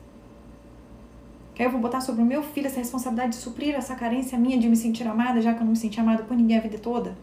[1.52, 4.38] Que aí eu vou botar sobre o meu filho essa responsabilidade de suprir essa carência
[4.38, 6.60] minha de me sentir amada, já que eu não me senti amada por ninguém a
[6.60, 7.16] vida toda?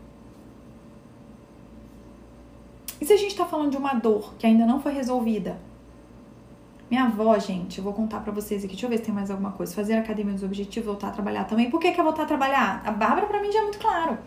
[3.00, 5.58] E se a gente está falando de uma dor que ainda não foi resolvida?
[6.92, 8.74] Minha avó, gente, eu vou contar para vocês aqui.
[8.74, 9.74] Deixa eu ver se tem mais alguma coisa.
[9.74, 11.70] Fazer academia dos objetivos, voltar a trabalhar também.
[11.70, 12.82] Por que, que é voltar a trabalhar?
[12.86, 14.18] A Bárbara, para mim, já é muito claro.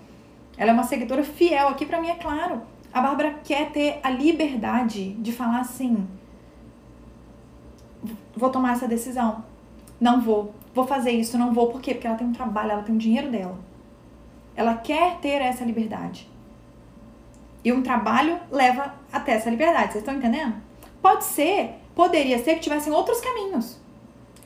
[0.56, 2.62] Ela é uma seguidora fiel aqui, para mim é claro.
[2.92, 6.06] A Bárbara quer ter a liberdade de falar assim:
[8.34, 9.44] vou tomar essa decisão.
[10.00, 10.54] Não vou.
[10.74, 11.68] Vou fazer isso, não vou.
[11.68, 11.94] Por quê?
[11.94, 13.58] Porque ela tem um trabalho, ela tem um dinheiro dela.
[14.54, 16.28] Ela quer ter essa liberdade.
[17.64, 19.92] E um trabalho leva até essa liberdade.
[19.92, 20.54] Vocês estão entendendo?
[21.02, 23.78] Pode ser, poderia ser que tivessem outros caminhos.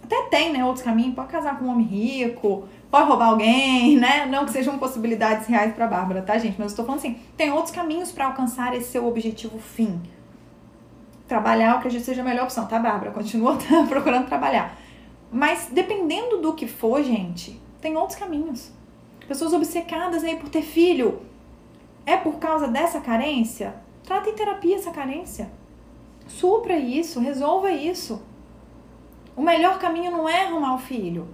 [0.03, 0.65] Até tem, né?
[0.65, 1.15] Outros caminhos.
[1.15, 4.27] Pode casar com um homem rico, pode roubar alguém, né?
[4.27, 6.57] Não que sejam possibilidades reais para Bárbara, tá, gente?
[6.59, 9.99] Mas eu estou falando assim: tem outros caminhos para alcançar esse seu objetivo fim.
[11.27, 13.11] Trabalhar, eu acredito seja a melhor opção, tá, Bárbara?
[13.11, 13.57] Continua
[13.89, 14.77] procurando trabalhar.
[15.33, 18.71] Mas dependendo do que for, gente, tem outros caminhos.
[19.27, 21.23] Pessoas obcecadas aí por ter filho.
[22.05, 23.75] É por causa dessa carência?
[24.05, 25.51] Trata em terapia essa carência.
[26.27, 28.23] Supra isso, resolva isso.
[29.35, 31.29] O melhor caminho não é arrumar o filho.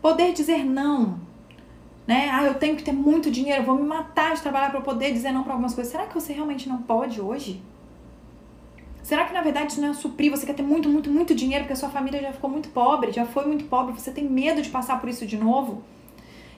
[0.00, 1.18] Poder dizer não.
[2.06, 2.28] Né?
[2.32, 5.30] Ah, eu tenho que ter muito dinheiro, vou me matar de trabalhar para poder dizer
[5.30, 5.92] não para algumas coisas.
[5.92, 7.62] Será que você realmente não pode hoje?
[9.02, 10.30] Será que na verdade isso não é suprir?
[10.30, 13.12] Você quer ter muito, muito, muito dinheiro porque a sua família já ficou muito pobre,
[13.12, 15.82] já foi muito pobre, você tem medo de passar por isso de novo?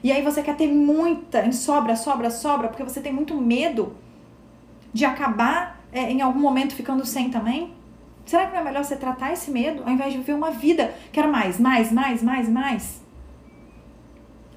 [0.03, 3.95] E aí você quer ter muita, sobra, sobra, sobra, porque você tem muito medo
[4.91, 7.73] de acabar é, em algum momento ficando sem também?
[8.25, 10.93] Será que não é melhor você tratar esse medo ao invés de viver uma vida?
[11.11, 13.02] Quero mais, mais, mais, mais, mais.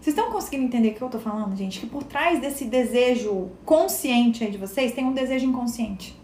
[0.07, 1.81] Vocês estão conseguindo entender o que eu tô falando, gente?
[1.81, 6.17] Que por trás desse desejo consciente aí de vocês tem um desejo inconsciente.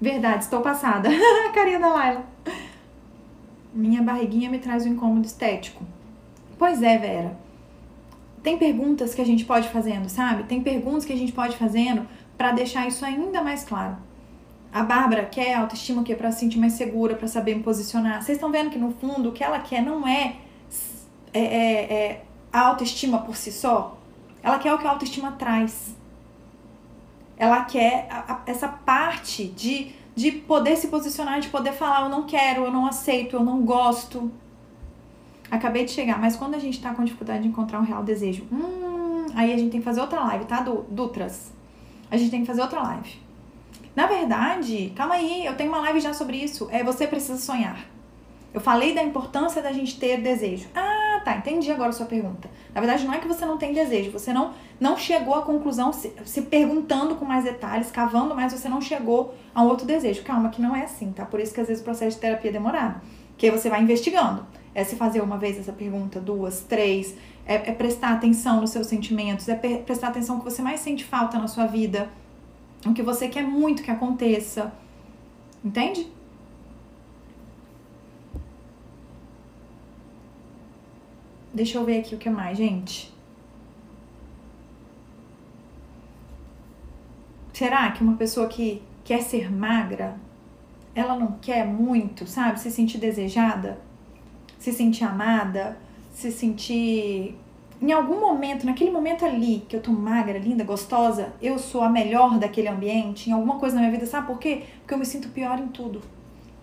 [0.00, 1.08] Verdade, estou passada.
[1.46, 2.26] A carinha da Laila.
[3.72, 5.84] Minha barriguinha me traz um incômodo estético.
[6.58, 7.38] Pois é, Vera.
[8.42, 10.48] Tem perguntas que a gente pode fazendo, sabe?
[10.48, 13.98] Tem perguntas que a gente pode fazendo para deixar isso ainda mais claro.
[14.72, 16.16] A Bárbara quer autoestima o quê?
[16.16, 18.20] Para se sentir mais segura, para saber me posicionar.
[18.20, 20.38] Vocês estão vendo que no fundo o que ela quer não é,
[21.36, 23.96] é, é, é a autoestima por si só.
[24.42, 25.94] Ela quer o que a autoestima traz.
[27.36, 32.08] Ela quer a, a, essa parte de, de poder se posicionar, de poder falar: eu
[32.08, 34.30] não quero, eu não aceito, eu não gosto.
[35.50, 38.44] Acabei de chegar, mas quando a gente tá com dificuldade de encontrar um real desejo,
[38.50, 41.52] hum, aí a gente tem que fazer outra live, tá, Dutras?
[42.10, 43.18] A gente tem que fazer outra live.
[43.94, 46.68] Na verdade, calma aí, eu tenho uma live já sobre isso.
[46.70, 47.95] É você precisa sonhar.
[48.56, 50.66] Eu falei da importância da gente ter desejo.
[50.74, 52.48] Ah, tá, entendi agora a sua pergunta.
[52.74, 55.92] Na verdade, não é que você não tem desejo, você não, não chegou à conclusão
[55.92, 60.22] se, se perguntando com mais detalhes, cavando mais, você não chegou a um outro desejo.
[60.22, 61.26] Calma, que não é assim, tá?
[61.26, 62.98] Por isso que às vezes o processo de terapia é demorado.
[63.36, 64.46] Que você vai investigando.
[64.74, 67.14] É se fazer uma vez essa pergunta, duas, três.
[67.44, 71.04] É, é prestar atenção nos seus sentimentos, é prestar atenção no que você mais sente
[71.04, 72.08] falta na sua vida,
[72.86, 74.72] o que você quer muito que aconteça.
[75.62, 76.15] Entende?
[81.56, 83.10] Deixa eu ver aqui o que mais, gente.
[87.50, 90.18] Será que uma pessoa que quer ser magra,
[90.94, 92.60] ela não quer muito, sabe?
[92.60, 93.80] Se sentir desejada,
[94.58, 95.78] se sentir amada,
[96.12, 97.34] se sentir
[97.80, 101.88] em algum momento, naquele momento ali que eu tô magra, linda, gostosa, eu sou a
[101.88, 104.64] melhor daquele ambiente, em alguma coisa na minha vida, sabe por quê?
[104.80, 106.02] Porque eu me sinto pior em tudo.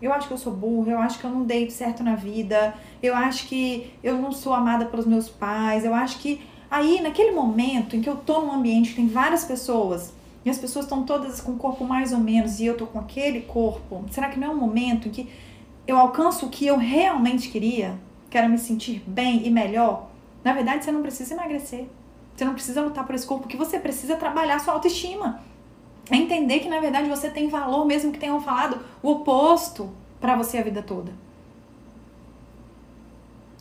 [0.03, 2.75] Eu acho que eu sou burra, eu acho que eu não dei certo na vida,
[3.01, 7.31] eu acho que eu não sou amada pelos meus pais, eu acho que aí, naquele
[7.31, 10.13] momento em que eu tô num ambiente que tem várias pessoas,
[10.43, 12.99] e as pessoas estão todas com o corpo mais ou menos, e eu tô com
[12.99, 15.29] aquele corpo, será que não é um momento em que
[15.87, 17.97] eu alcanço o que eu realmente queria?
[18.29, 20.09] Quero me sentir bem e melhor?
[20.43, 21.85] Na verdade, você não precisa emagrecer.
[22.35, 25.39] Você não precisa lutar por esse corpo, que você precisa trabalhar sua autoestima.
[26.09, 29.89] É entender que na verdade você tem valor, mesmo que tenham falado o oposto
[30.19, 31.11] para você a vida toda.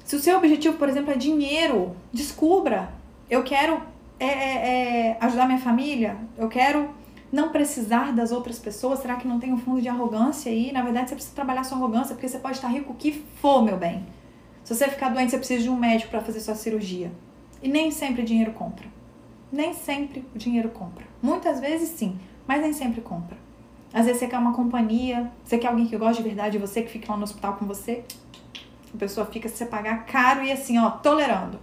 [0.04, 2.92] Se o seu objetivo, por exemplo, é dinheiro, descubra.
[3.30, 3.80] Eu quero
[4.20, 6.90] é, é, é, ajudar minha família, eu quero
[7.32, 8.98] não precisar das outras pessoas.
[8.98, 10.70] Será que não tem um fundo de arrogância aí?
[10.70, 13.62] Na verdade, você precisa trabalhar sua arrogância, porque você pode estar rico o que for,
[13.62, 14.04] meu bem.
[14.62, 17.10] Se você ficar doente, você precisa de um médico para fazer sua cirurgia.
[17.62, 18.86] E nem sempre o dinheiro compra.
[19.50, 21.06] Nem sempre o dinheiro compra.
[21.22, 23.36] Muitas vezes sim, mas nem sempre compra.
[23.92, 26.82] Às vezes você quer uma companhia, você quer alguém que gosta de verdade de você,
[26.82, 28.04] que fica lá no hospital com você.
[28.94, 31.58] A pessoa fica se você pagar caro e assim, ó, tolerando.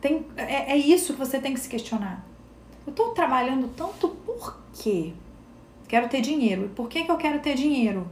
[0.00, 2.24] Tem, é, é isso que você tem que se questionar.
[2.86, 5.14] Eu tô trabalhando tanto por quê?
[5.88, 6.66] Quero ter dinheiro.
[6.66, 8.06] E por que, que eu quero ter dinheiro?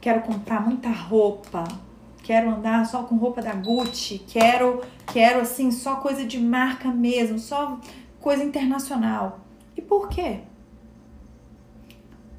[0.00, 1.64] Quero comprar muita roupa.
[2.22, 4.22] Quero andar só com roupa da Gucci.
[4.26, 7.38] Quero, quero assim, só coisa de marca mesmo.
[7.38, 7.78] Só
[8.20, 9.40] coisa internacional.
[9.76, 10.40] E por quê?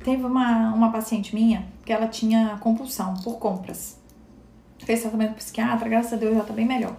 [0.03, 3.99] Teve uma, uma paciente minha que ela tinha compulsão por compras.
[4.79, 6.95] Fez tratamento psiquiatra, graças a Deus já tá bem melhor.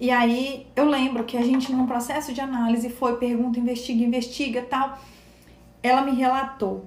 [0.00, 4.62] E aí eu lembro que a gente, num processo de análise, foi pergunta, investiga, investiga
[4.62, 4.98] tal.
[5.82, 6.84] Ela me relatou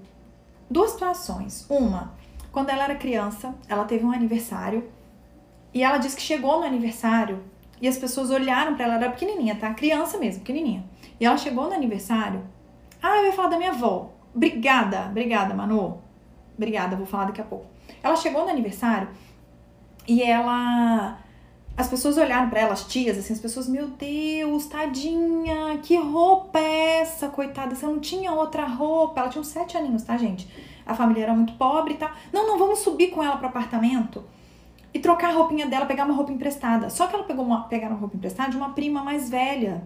[0.69, 1.65] duas situações.
[1.69, 2.13] Uma,
[2.52, 4.89] quando ela era criança, ela teve um aniversário
[5.74, 7.43] e ela disse que chegou no aniversário
[7.82, 9.74] e as pessoas olharam para ela, ela era pequenininha, tá?
[9.74, 10.84] Criança mesmo, pequenininha.
[11.19, 12.43] E ela chegou no aniversário.
[13.01, 14.12] Ah, eu ia falar da minha avó.
[14.34, 16.01] Obrigada, obrigada, Manu.
[16.58, 17.67] Obrigada, vou falar daqui a pouco.
[18.01, 19.10] Ela chegou no aniversário
[20.08, 21.19] e ela.
[21.78, 26.58] As pessoas olharam para ela, as tias, assim, as pessoas, meu Deus, tadinha, que roupa
[26.58, 27.75] é essa, coitada?
[27.75, 29.19] Você não tinha outra roupa?
[29.19, 30.47] Ela tinha uns sete aninhos, tá, gente?
[30.86, 32.12] A família era muito pobre e tal.
[32.32, 34.23] Não, não, vamos subir com ela pro apartamento
[34.93, 36.89] e trocar a roupinha dela, pegar uma roupa emprestada.
[36.89, 39.86] Só que ela pegou uma, pegaram uma roupa emprestada de uma prima mais velha.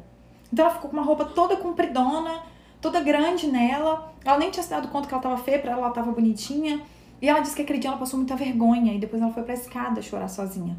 [0.51, 2.41] Então ela ficou com uma roupa toda compridona,
[2.81, 4.13] toda grande nela.
[4.23, 6.81] Ela nem tinha se dado conta que ela tava feia, pra ela ela tava bonitinha.
[7.21, 9.53] E ela disse que aquele dia ela passou muita vergonha e depois ela foi pra
[9.53, 10.77] escada chorar sozinha.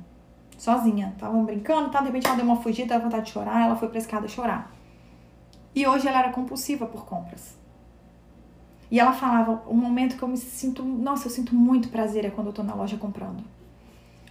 [0.56, 1.12] Sozinha.
[1.14, 2.00] Estavam brincando, tá?
[2.00, 4.72] De repente ela deu uma fugida, deu vontade de chorar, ela foi pra escada chorar.
[5.74, 7.58] E hoje ela era compulsiva por compras.
[8.90, 12.30] E ela falava, o momento que eu me sinto, nossa, eu sinto muito prazer é
[12.30, 13.44] quando eu tô na loja comprando.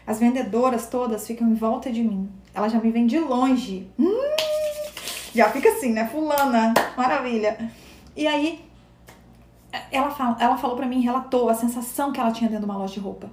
[0.06, 2.30] As vendedoras todas ficam em volta de mim.
[2.54, 3.88] Ela já me vem de longe.
[3.98, 4.36] Hum,
[5.34, 6.08] já fica assim, né?
[6.08, 7.72] Fulana, maravilha.
[8.16, 8.66] E aí,
[9.92, 12.78] ela, fala, ela falou para mim, relatou a sensação que ela tinha dentro de uma
[12.80, 13.30] loja de roupa.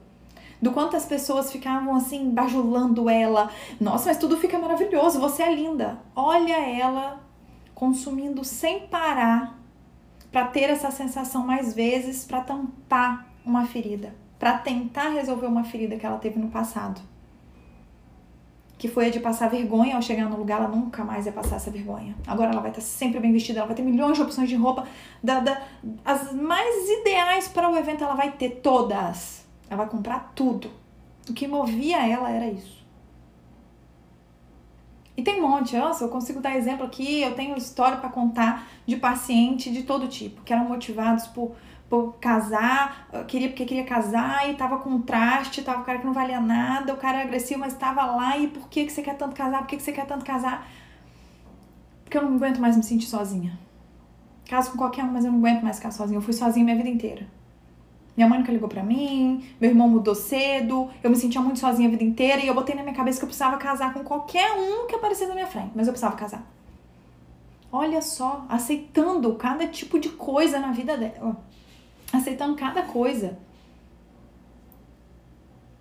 [0.61, 3.51] Do quanto as pessoas ficavam assim, bajulando ela.
[3.81, 5.99] Nossa, mas tudo fica maravilhoso, você é linda.
[6.15, 7.21] Olha ela
[7.75, 9.59] consumindo sem parar
[10.33, 15.97] para ter essa sensação mais vezes, para tampar uma ferida, para tentar resolver uma ferida
[15.97, 17.01] que ela teve no passado.
[18.79, 21.57] Que foi a de passar vergonha ao chegar no lugar, ela nunca mais ia passar
[21.57, 22.15] essa vergonha.
[22.27, 24.87] Agora ela vai estar sempre bem vestida, ela vai ter milhões de opções de roupa,
[25.23, 25.63] da, da,
[26.05, 29.47] as mais ideais para o evento ela vai ter todas.
[29.69, 30.71] Ela vai comprar tudo.
[31.29, 32.77] O que movia ela era isso.
[35.17, 38.69] E tem um monte, nossa, eu consigo dar exemplo aqui, eu tenho história para contar
[38.87, 41.57] de paciente de todo tipo, que eram motivados por,
[41.89, 46.13] por casar, queria porque queria casar e tava com traste, tava o cara que não
[46.13, 49.37] valia nada, o cara agressivo, mas estava lá e por que, que você quer tanto
[49.37, 49.59] casar?
[49.59, 50.69] Por que, que você quer tanto casar?
[52.03, 53.59] Porque eu não aguento mais me sentir sozinha.
[54.49, 56.19] Caso com qualquer um, mas eu não aguento mais ficar sozinha.
[56.19, 57.27] Eu fui sozinha minha vida inteira.
[58.17, 61.87] Minha mãe nunca ligou pra mim, meu irmão mudou cedo, eu me sentia muito sozinha
[61.87, 64.53] a vida inteira e eu botei na minha cabeça que eu precisava casar com qualquer
[64.53, 66.43] um que aparecesse na minha frente, mas eu precisava casar.
[67.71, 71.37] Olha só, aceitando cada tipo de coisa na vida dela.
[72.13, 73.39] Aceitando cada coisa.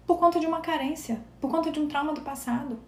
[0.05, 2.79] Por conta de uma carência, por conta de um trauma do passado.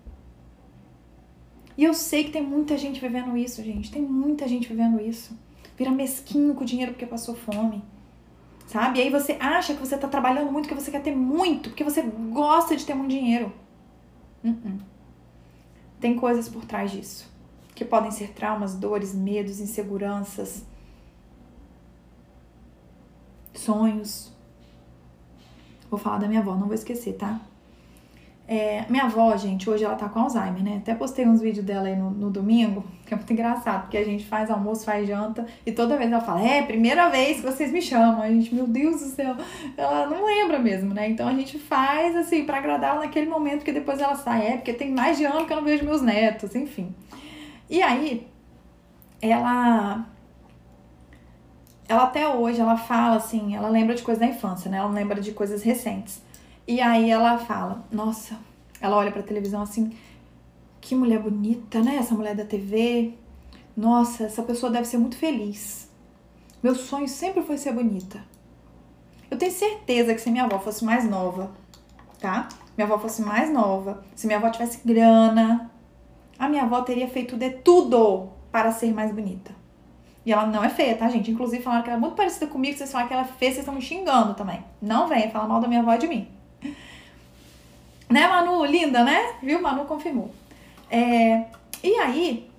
[1.78, 3.92] E eu sei que tem muita gente vivendo isso, gente.
[3.92, 5.38] Tem muita gente vivendo isso.
[5.78, 7.84] Vira mesquinho com o dinheiro porque passou fome
[8.68, 9.00] sabe?
[9.00, 11.84] E aí você acha que você está trabalhando muito, que você quer ter muito, porque
[11.84, 13.52] você gosta de ter muito dinheiro.
[14.44, 14.80] Uh -uh.
[16.00, 17.28] Tem coisas por trás disso,
[17.74, 20.64] que podem ser traumas, dores, medos, inseguranças,
[23.60, 24.32] sonhos.
[25.90, 27.40] Vou falar da minha avó, não vou esquecer, tá?
[28.50, 30.78] É, minha avó, gente, hoje ela tá com Alzheimer, né?
[30.78, 34.06] Até postei uns vídeos dela aí no, no, domingo, que é muito engraçado, porque a
[34.06, 37.74] gente faz almoço, faz janta, e toda vez ela fala, é, primeira vez que vocês
[37.74, 38.22] me chamam.
[38.22, 39.36] A gente, meu Deus do céu,
[39.76, 41.10] ela não lembra mesmo, né?
[41.10, 44.56] Então a gente faz, assim, para agradar ela naquele momento, que depois ela sai, é,
[44.56, 46.96] porque tem mais de ano que eu não vejo meus netos, enfim.
[47.70, 48.26] E aí,
[49.22, 50.06] ela.
[51.88, 54.78] Ela até hoje, ela fala assim, ela lembra de coisas da infância, né?
[54.78, 56.22] Ela lembra de coisas recentes.
[56.68, 58.38] E aí ela fala: Nossa,
[58.82, 59.96] ela olha pra televisão assim,
[60.82, 61.96] que mulher bonita, né?
[61.96, 63.14] Essa mulher da TV.
[63.76, 65.90] Nossa, essa pessoa deve ser muito feliz.
[66.62, 68.22] Meu sonho sempre foi ser bonita.
[69.30, 71.52] Eu tenho certeza que se minha avó fosse mais nova,
[72.20, 72.50] tá?
[72.76, 75.70] Minha avó fosse mais nova, se minha avó tivesse grana,
[76.40, 79.57] a minha avó teria feito de tudo para ser mais bonita.
[80.28, 81.32] E ela não é feia, tá, gente?
[81.32, 83.60] Inclusive falaram que ela é muito parecida comigo, vocês falam que ela é feia, vocês
[83.60, 84.62] estão me xingando também.
[84.82, 86.28] Não venha falar mal da minha avó e de mim.
[88.10, 88.64] Né, Manu?
[88.64, 89.36] Linda, né?
[89.44, 89.62] Viu?
[89.62, 90.32] Manu confirmou.
[90.90, 91.44] É,
[91.84, 92.50] e aí,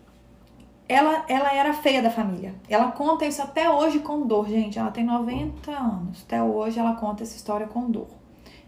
[0.87, 2.55] ela, ela era feia da família.
[2.69, 4.79] Ela conta isso até hoje com dor, gente.
[4.79, 6.23] Ela tem 90 anos.
[6.27, 8.09] Até hoje ela conta essa história com dor.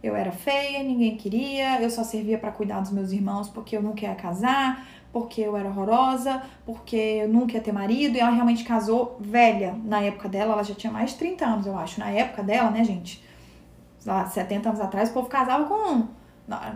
[0.03, 3.83] Eu era feia, ninguém queria, eu só servia para cuidar dos meus irmãos porque eu
[3.83, 8.17] nunca ia casar, porque eu era horrorosa, porque eu nunca ia ter marido.
[8.17, 9.77] E ela realmente casou velha.
[9.85, 12.01] Na época dela, ela já tinha mais de 30 anos, eu acho.
[12.01, 13.23] Na época dela, né, gente?
[14.07, 16.21] Lá, 70 anos atrás, o povo casava com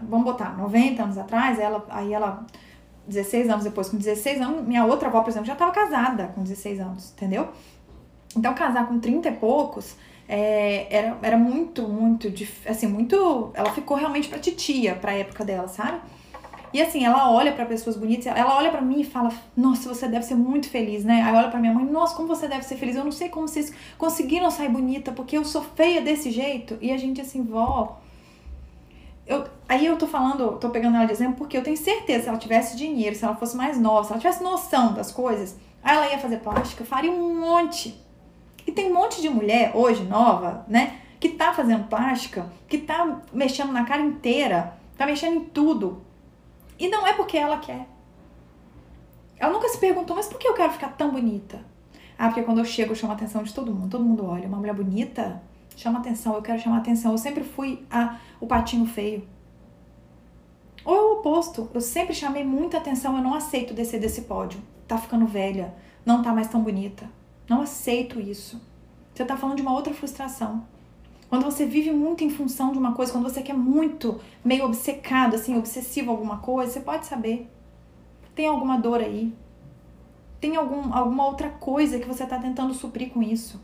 [0.08, 2.46] vamos botar, 90 anos atrás, ela, aí ela,
[3.06, 6.42] 16 anos depois, com 16 anos, minha outra avó, por exemplo, já estava casada com
[6.42, 7.48] 16 anos, entendeu?
[8.36, 9.96] Então, casar com 30 e poucos
[10.28, 12.32] é, era, era muito, muito,
[12.66, 13.50] assim, muito.
[13.54, 16.00] Ela ficou realmente pra titia, pra época dela, sabe?
[16.72, 20.08] E assim, ela olha para pessoas bonitas, ela olha para mim e fala: Nossa, você
[20.08, 21.22] deve ser muito feliz, né?
[21.22, 22.96] Aí olha para minha mãe: Nossa, como você deve ser feliz.
[22.96, 26.76] Eu não sei como vocês conseguiram sair bonita, porque eu sou feia desse jeito.
[26.80, 28.00] E a gente, assim, vó,
[29.26, 32.28] eu, aí eu tô falando, tô pegando ela de exemplo porque eu tenho certeza, se
[32.28, 35.96] ela tivesse dinheiro, se ela fosse mais nova, se ela tivesse noção das coisas, aí
[35.96, 38.03] ela ia fazer plástica, faria um monte.
[38.66, 43.20] E tem um monte de mulher hoje, nova, né, que tá fazendo plástica, que tá
[43.32, 46.02] mexendo na cara inteira, tá mexendo em tudo.
[46.78, 47.86] E não é porque ela quer.
[49.38, 51.64] Ela nunca se perguntou, mas por que eu quero ficar tão bonita?
[52.18, 53.90] Ah, porque quando eu chego eu chamo a atenção de todo mundo.
[53.90, 55.42] Todo mundo olha, uma mulher bonita,
[55.76, 57.12] chama atenção, eu quero chamar atenção.
[57.12, 59.26] Eu sempre fui a, o patinho feio.
[60.84, 64.60] Ou é o oposto, eu sempre chamei muita atenção, eu não aceito descer desse pódio.
[64.86, 67.08] Tá ficando velha, não tá mais tão bonita.
[67.48, 68.60] Não aceito isso.
[69.14, 70.66] Você tá falando de uma outra frustração.
[71.28, 75.34] Quando você vive muito em função de uma coisa, quando você quer muito, meio obcecado,
[75.34, 77.50] assim, obsessivo alguma coisa, você pode saber.
[78.34, 79.34] Tem alguma dor aí.
[80.40, 83.60] Tem algum, alguma outra coisa que você está tentando suprir com isso?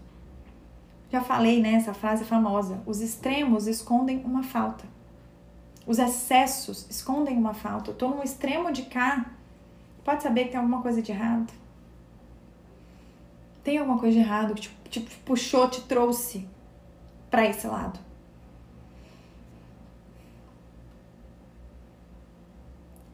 [1.10, 1.74] Já falei, né?
[1.74, 2.82] Essa frase famosa.
[2.86, 4.84] Os extremos escondem uma falta.
[5.86, 7.90] Os excessos escondem uma falta.
[7.90, 9.26] Eu tô num extremo de cá.
[10.04, 11.52] Pode saber que tem alguma coisa de errado.
[13.70, 16.44] Tem alguma coisa de errado que te, te puxou, te trouxe
[17.30, 18.00] para esse lado.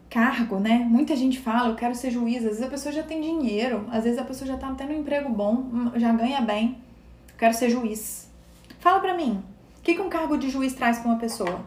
[0.08, 0.78] cargo, né?
[0.78, 2.38] Muita gente fala, eu quero ser juiz.
[2.38, 5.00] Às vezes a pessoa já tem dinheiro, às vezes a pessoa já tá tendo um
[5.00, 6.78] emprego bom, já ganha bem.
[7.28, 8.26] Eu quero ser juiz.
[8.78, 9.44] Fala pra mim,
[9.78, 11.66] o que, que um cargo de juiz traz para uma pessoa?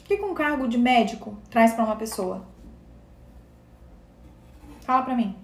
[0.00, 2.44] O que, que um cargo de médico traz para uma pessoa?
[4.82, 5.34] Fala pra mim.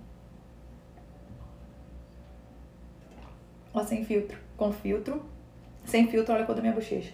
[3.85, 4.39] Sem filtro.
[4.57, 5.23] Com filtro.
[5.85, 7.13] Sem filtro, olha a cor da minha bochecha.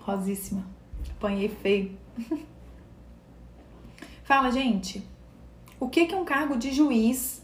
[0.00, 0.64] Rosíssima.
[1.10, 1.96] Apanhei feio.
[4.22, 5.02] Fala, gente.
[5.78, 7.42] O que, que um cargo de juiz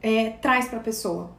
[0.00, 1.30] é, traz pra pessoa?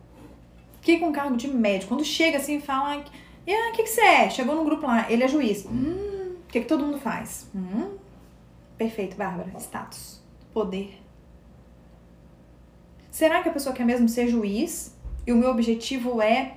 [0.75, 1.89] O que, que um cargo de médico?
[1.89, 4.29] Quando chega assim e fala, ah, o que, que você é?
[4.29, 5.65] Chegou num grupo lá, ele é juiz.
[5.65, 7.49] Hum, o que, que todo mundo faz?
[7.55, 7.97] Hum,
[8.77, 9.51] perfeito, Bárbara.
[9.59, 10.21] Status.
[10.53, 10.99] Poder.
[13.11, 14.95] Será que a pessoa quer mesmo ser juiz?
[15.25, 16.55] E o meu objetivo é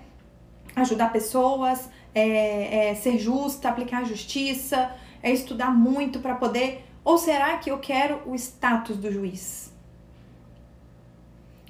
[0.76, 6.84] ajudar pessoas, é, é ser justa, aplicar justiça, é estudar muito para poder.
[7.04, 9.72] Ou será que eu quero o status do juiz?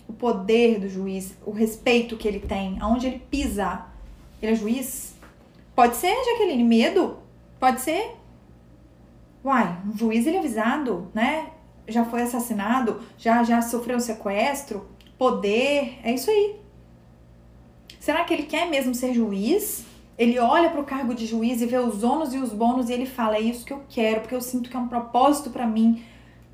[0.06, 3.86] O poder do juiz, o respeito que ele tem, aonde ele pisa.
[4.40, 5.16] Ele é juiz?
[5.74, 7.16] Pode ser, Jaqueline, medo?
[7.58, 8.14] Pode ser.
[9.44, 11.50] Uai, um juiz ele é avisado, né?
[11.86, 16.56] Já foi assassinado, já já sofreu um sequestro, poder, é isso aí.
[17.98, 19.84] Será que ele quer mesmo ser juiz?
[20.18, 22.92] Ele olha para o cargo de juiz e vê os ônus e os bônus e
[22.92, 25.66] ele fala: é isso que eu quero, porque eu sinto que é um propósito para
[25.66, 26.02] mim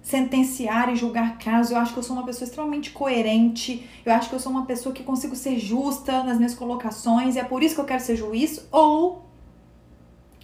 [0.03, 1.73] sentenciar e julgar casos.
[1.73, 3.87] Eu acho que eu sou uma pessoa extremamente coerente.
[4.05, 7.39] Eu acho que eu sou uma pessoa que consigo ser justa nas minhas colocações e
[7.39, 8.67] é por isso que eu quero ser juiz.
[8.73, 9.27] Ou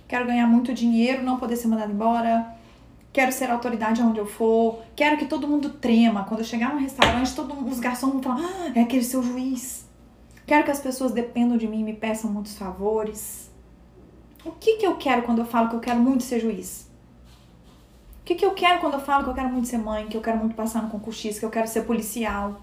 [0.06, 2.54] quero ganhar muito dinheiro, não poder ser mandado embora.
[3.14, 4.80] Quero ser autoridade onde eu for.
[4.96, 6.24] Quero que todo mundo trema.
[6.24, 9.88] Quando eu chegar num restaurante, todos os garçons vão falar: ah, é aquele seu juiz.
[10.44, 13.48] Quero que as pessoas dependam de mim e me peçam muitos favores.
[14.44, 16.90] O que, que eu quero quando eu falo que eu quero muito ser juiz?
[18.20, 20.16] O que, que eu quero quando eu falo que eu quero muito ser mãe, que
[20.16, 22.60] eu quero muito passar no concurso X, que eu quero ser policial?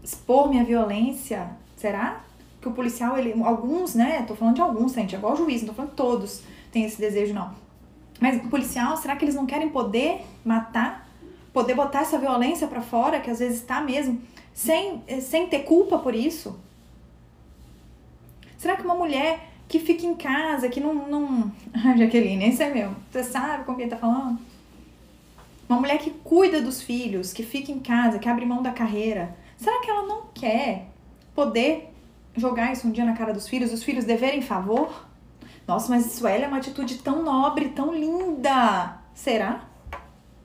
[0.00, 1.50] Expor minha violência?
[1.76, 2.20] Será?
[2.60, 4.22] Que o policial, ele, alguns, né?
[4.22, 6.84] Tô falando de alguns, gente, é igual o juiz, não tô falando que todos têm
[6.84, 7.63] esse desejo, não.
[8.24, 11.08] Mas o policial, será que eles não querem poder matar?
[11.52, 14.20] Poder botar essa violência para fora, que às vezes está mesmo?
[14.54, 16.58] sem, eh, sem ter culpa por isso?
[18.56, 20.94] Será que uma mulher que fica em casa, que não.
[21.08, 21.52] não...
[21.74, 22.94] Ai, Jaqueline, esse é meu.
[23.10, 24.38] Você sabe com quem tá falando?
[25.68, 29.36] Uma mulher que cuida dos filhos, que fica em casa, que abre mão da carreira.
[29.56, 30.88] Será que ela não quer
[31.34, 31.90] poder
[32.36, 35.06] jogar isso um dia na cara dos filhos, os filhos deverem favor?
[35.66, 38.98] Nossa, mas isso é uma atitude tão nobre, tão linda.
[39.14, 39.64] Será?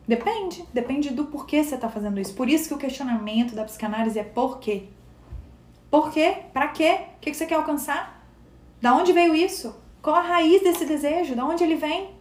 [0.08, 2.34] Depende, depende do porquê você está fazendo isso.
[2.34, 4.88] Por isso que o questionamento da psicanálise é por quê?
[5.92, 6.38] Por quê?
[6.54, 7.00] Para quê?
[7.18, 8.24] O que você quer alcançar?
[8.82, 9.76] Da onde veio isso?
[10.02, 11.36] Qual a raiz desse desejo?
[11.36, 12.18] Da onde ele vem?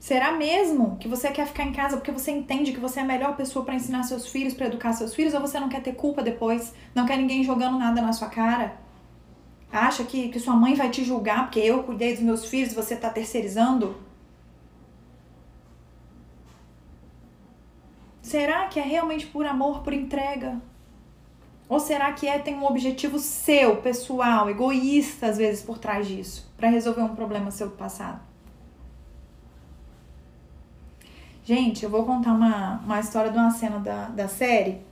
[0.00, 3.06] Será mesmo que você quer ficar em casa porque você entende que você é a
[3.06, 5.94] melhor pessoa para ensinar seus filhos, para educar seus filhos, ou você não quer ter
[5.94, 6.72] culpa depois?
[6.94, 8.87] Não quer ninguém jogando nada na sua cara?
[9.70, 12.74] Acha que, que sua mãe vai te julgar porque eu cuidei dos meus filhos e
[12.74, 13.96] você está terceirizando?
[18.22, 20.60] Será que é realmente por amor, por entrega?
[21.68, 26.50] Ou será que é tem um objetivo seu, pessoal, egoísta às vezes por trás disso,
[26.56, 28.20] para resolver um problema seu do passado?
[31.44, 34.82] Gente, eu vou contar uma, uma história de uma cena da, da série.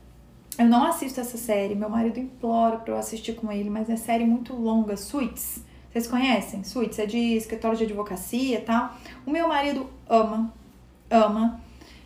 [0.58, 3.96] Eu não assisto essa série, meu marido implora para eu assistir com ele, mas é
[3.96, 5.62] série muito longa, Suits.
[5.92, 6.64] Vocês conhecem?
[6.64, 8.94] Suits é de escritório de advocacia e tal.
[9.26, 10.52] O meu marido ama,
[11.10, 11.60] ama.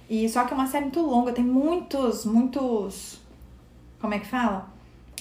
[0.08, 3.20] E só que é uma série muito longa, tem muitos, muitos.
[4.00, 4.68] Como é que fala?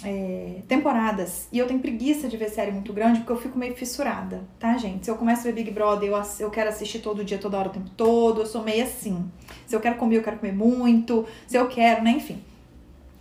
[0.04, 1.48] É, temporadas.
[1.52, 4.76] E eu tenho preguiça de ver série muito grande porque eu fico meio fissurada, tá,
[4.76, 5.06] gente?
[5.06, 7.70] Se eu começo a ver Big Brother, eu, eu quero assistir todo dia, toda hora,
[7.70, 8.42] o tempo todo.
[8.42, 9.30] Eu sou meio assim.
[9.68, 11.28] Se eu quero comer, eu quero comer muito.
[11.46, 12.12] Se eu quero, né?
[12.12, 12.42] Enfim.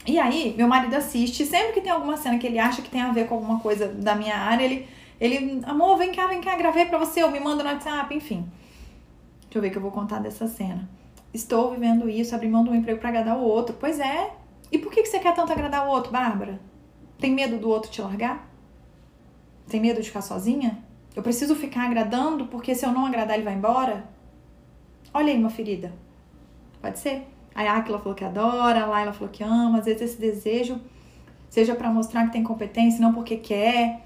[0.09, 1.45] E aí, meu marido assiste.
[1.45, 3.87] Sempre que tem alguma cena que ele acha que tem a ver com alguma coisa
[3.89, 4.89] da minha área, ele,
[5.21, 8.51] ele amor, vem cá, vem cá, gravei pra você, ou me manda no WhatsApp, enfim.
[9.43, 10.89] Deixa eu ver que eu vou contar dessa cena
[11.33, 13.77] estou vivendo isso, abrir mão do emprego para agradar o outro.
[13.79, 14.33] Pois é.
[14.71, 16.61] E por que você quer tanto agradar o outro, Bárbara?
[17.19, 18.49] Tem medo do outro te largar?
[19.69, 20.79] Tem medo de ficar sozinha?
[21.15, 24.09] Eu preciso ficar agradando porque se eu não agradar ele vai embora?
[25.13, 25.93] Olha aí uma ferida.
[26.81, 27.27] Pode ser?
[27.67, 29.79] A Aquila falou que adora, a Laila falou que ama.
[29.79, 30.81] Às vezes esse desejo
[31.49, 34.03] seja para mostrar que tem competência, não porque quer.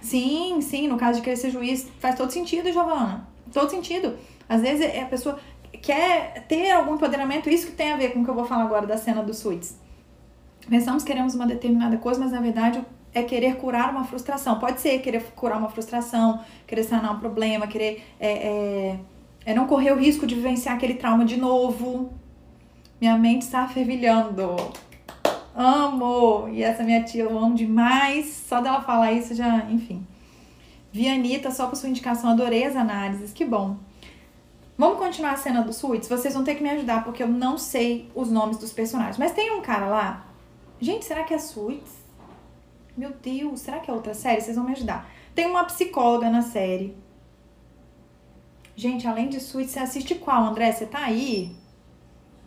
[0.00, 3.26] Sim, sim, no caso de querer ser juiz, faz todo sentido, Giovana.
[3.52, 4.16] Todo sentido.
[4.48, 5.38] Às vezes a pessoa
[5.82, 8.64] quer ter algum empoderamento, isso que tem a ver com o que eu vou falar
[8.64, 9.78] agora da cena dos suítes.
[10.68, 12.80] Pensamos que queremos uma determinada coisa, mas na verdade
[13.12, 14.58] é querer curar uma frustração.
[14.58, 18.98] Pode ser querer curar uma frustração, querer sanar um problema, querer é, é,
[19.46, 22.12] é não correr o risco de vivenciar aquele trauma de novo.
[23.04, 24.56] Minha mente está fervilhando.
[25.54, 26.48] Amo!
[26.48, 28.42] E essa minha tia eu amo demais.
[28.48, 30.06] Só dela falar isso já, enfim.
[30.90, 33.76] Vianita, só por sua indicação, adorei as análises, que bom.
[34.78, 36.08] Vamos continuar a cena dos suítes?
[36.08, 39.18] Vocês vão ter que me ajudar, porque eu não sei os nomes dos personagens.
[39.18, 40.26] Mas tem um cara lá.
[40.80, 41.92] Gente, será que é suítes?
[42.96, 44.40] Meu Deus, será que é outra série?
[44.40, 45.10] Vocês vão me ajudar.
[45.34, 46.96] Tem uma psicóloga na série.
[48.74, 50.72] Gente, além de suítes, você assiste qual, André?
[50.72, 51.54] Você tá aí?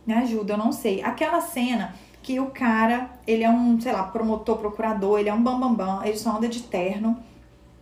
[0.07, 1.03] Me ajuda, eu não sei.
[1.03, 1.93] Aquela cena
[2.23, 5.97] que o cara, ele é um, sei lá, promotor, procurador, ele é um bambambam, bam,
[5.97, 7.21] bam, ele só anda de terno.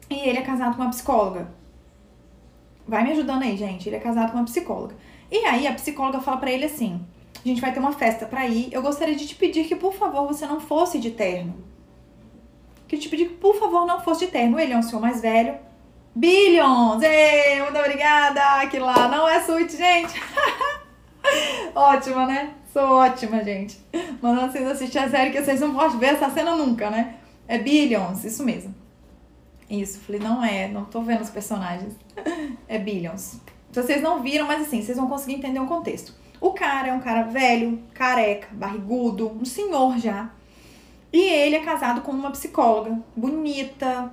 [0.10, 1.48] E ele é casado com uma psicóloga.
[2.88, 3.88] Vai me ajudando aí, gente.
[3.88, 4.96] Ele é casado com uma psicóloga.
[5.32, 7.00] E aí a psicóloga fala para ele assim:
[7.44, 8.70] "A gente vai ter uma festa para ir.
[8.72, 11.56] Eu gostaria de te pedir que, por favor, você não fosse de terno.
[12.88, 14.60] Que te pedir que, por favor, não fosse de terno.
[14.60, 15.56] Ele é um senhor mais velho.
[16.16, 17.02] Billions!
[17.04, 18.62] Ei, muito obrigada!
[18.62, 20.14] Aquilo lá não é suíte, gente.
[21.76, 22.54] Ótima, né?
[22.72, 23.80] Sou ótima, gente.
[24.22, 27.16] Mandando vocês assistir a série que vocês não podem ver essa cena nunca, né?
[27.48, 28.76] É Billions, isso mesmo.
[29.70, 31.94] Isso, falei, não é, não tô vendo os personagens.
[32.68, 33.40] É Billions.
[33.72, 36.14] Vocês não viram, mas assim, vocês vão conseguir entender o contexto.
[36.42, 40.32] O cara é um cara velho, careca, barrigudo, um senhor já.
[41.14, 44.12] E ele é casado com uma psicóloga, bonita,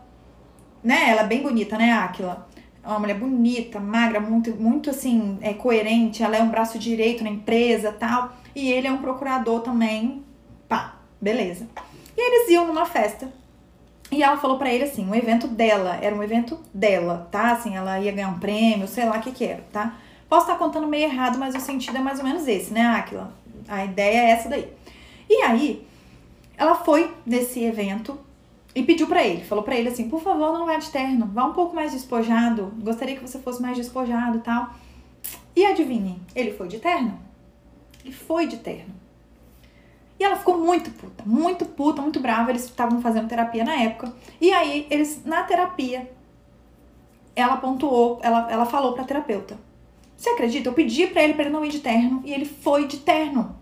[0.85, 1.11] né?
[1.11, 2.49] Ela é bem bonita, né, Aquila?
[2.85, 6.22] É uma mulher bonita, magra, muito, muito assim, é, coerente.
[6.22, 8.33] Ela é um braço direito na empresa tal.
[8.55, 10.24] E ele é um procurador também.
[10.68, 11.66] Pá, beleza.
[12.16, 13.28] E eles iam numa festa
[14.12, 17.53] e ela falou para ele assim, um evento dela, era um evento dela, tá?
[17.53, 19.97] Assim, ela ia ganhar um prêmio, sei lá o que que era, tá?
[20.28, 23.33] Posso estar contando meio errado, mas o sentido é mais ou menos esse, né, Aquila?
[23.66, 24.70] A ideia é essa daí.
[25.30, 25.87] E aí,
[26.59, 28.18] ela foi nesse evento
[28.75, 31.45] e pediu para ele, falou para ele assim, por favor, não vá de terno, vá
[31.45, 34.75] um pouco mais despojado, gostaria que você fosse mais despojado e tal.
[35.55, 37.18] E adivinhem, ele foi de terno?
[38.05, 38.95] Ele foi de terno.
[40.18, 42.51] E ela ficou muito puta, muito puta, muito brava.
[42.51, 44.14] Eles estavam fazendo terapia na época.
[44.41, 46.11] E aí, eles, na terapia,
[47.35, 49.59] ela pontuou, ela, ela falou pra terapeuta.
[50.16, 50.68] Você acredita?
[50.68, 53.57] Eu pedi pra ele pra ele não ir de terno e ele foi de terno.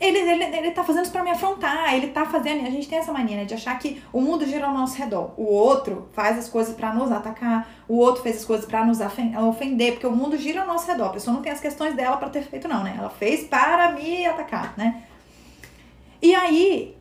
[0.00, 2.66] Ele, ele, ele tá fazendo isso pra me afrontar, ele tá fazendo.
[2.66, 5.32] A gente tem essa mania, né, de achar que o mundo gira ao nosso redor.
[5.36, 8.98] O outro faz as coisas para nos atacar, o outro fez as coisas para nos
[9.00, 11.06] ofender, porque o mundo gira ao nosso redor.
[11.06, 12.96] A pessoa não tem as questões dela para ter feito, não, né?
[12.98, 15.04] Ela fez para me atacar, né?
[16.20, 16.96] E aí,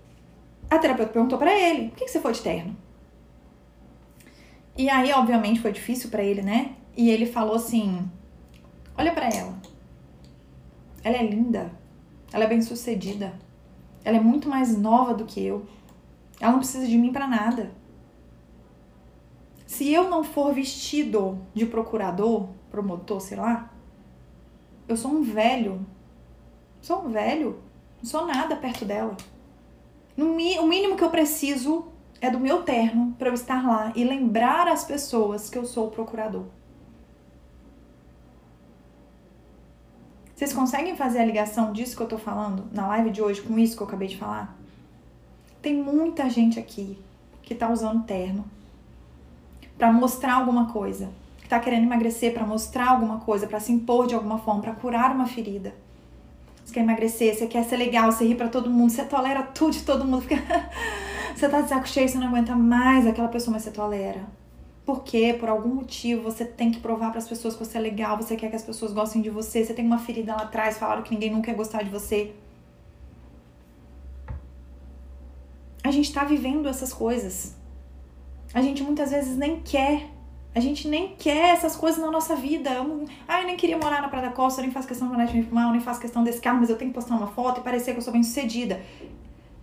[0.70, 2.76] a terapeuta perguntou para ele: por que, que você foi de terno?
[4.78, 6.72] E aí, obviamente, foi difícil para ele, né?
[6.96, 8.10] E ele falou assim:
[8.98, 9.58] olha para ela.
[11.04, 11.72] Ela é linda.
[12.34, 13.34] Ela é bem sucedida.
[14.03, 15.65] Ela é muito mais nova do que eu.
[16.41, 17.71] Ela não precisa de mim para nada.
[19.65, 23.71] Se eu não for vestido de procurador, promotor, sei lá,
[24.88, 25.86] eu sou um velho.
[26.81, 27.63] Sou um velho
[28.03, 29.15] não sou nada perto dela.
[30.17, 31.88] No, o mínimo que eu preciso
[32.19, 35.88] é do meu terno para eu estar lá e lembrar as pessoas que eu sou
[35.88, 36.43] o procurador.
[40.44, 43.58] Vocês conseguem fazer a ligação disso que eu tô falando na live de hoje com
[43.58, 44.54] isso que eu acabei de falar?
[45.62, 47.00] Tem muita gente aqui
[47.41, 48.44] que tá usando terno
[49.78, 54.06] para mostrar alguma coisa, que tá querendo emagrecer para mostrar alguma coisa, para se impor
[54.06, 55.74] de alguma forma, para curar uma ferida
[56.66, 59.72] você quer emagrecer, você quer ser legal, você ri pra todo mundo, você tolera tudo
[59.72, 60.24] de todo mundo.
[60.24, 60.41] Fica...
[61.34, 64.22] você tá de saco cheio, você não aguenta mais aquela pessoa, mas você tolera.
[64.86, 68.17] Porque, por algum motivo, você tem que provar para as pessoas que você é legal,
[68.17, 71.03] você quer que as pessoas gostem de você, você tem uma ferida lá atrás, falaram
[71.03, 72.34] que ninguém nunca quer gostar de você.
[75.84, 77.55] A gente tá vivendo essas coisas.
[78.53, 80.09] A gente muitas vezes nem quer
[80.55, 82.69] a gente nem quer essas coisas na nossa vida.
[82.69, 85.13] Eu, ah, eu nem queria morar na Praia da Costa, eu nem faço questão de
[85.13, 87.59] morar de mal, nem faço questão desse carro, mas eu tenho que postar uma foto
[87.59, 88.79] e parecer que eu sou bem sucedida.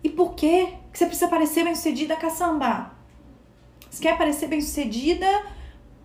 [0.03, 2.91] E por que você precisa parecer bem sucedida, caçamba?
[3.91, 5.27] Você quer parecer bem sucedida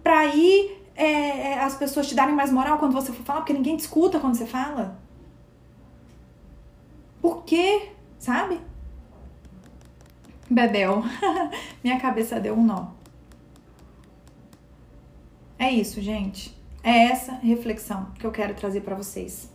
[0.02, 3.52] pra ir é, é, as pessoas te darem mais moral quando você for falar, porque
[3.52, 4.98] ninguém te escuta quando você fala?
[7.22, 7.90] Por quê?
[8.18, 8.60] Sabe?
[10.50, 11.04] Bebel.
[11.82, 12.88] Minha cabeça deu um nó.
[15.56, 16.56] É isso, gente.
[16.82, 19.48] É essa reflexão que eu quero trazer para vocês.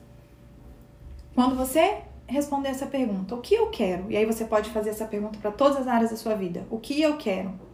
[1.35, 4.09] Quando você responder essa pergunta, o que eu quero?
[4.09, 6.65] E aí você pode fazer essa pergunta para todas as áreas da sua vida.
[6.69, 7.70] O que eu quero?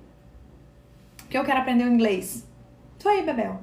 [1.28, 2.48] Porque eu quero aprender o inglês.
[2.98, 3.60] Isso aí, Bebel.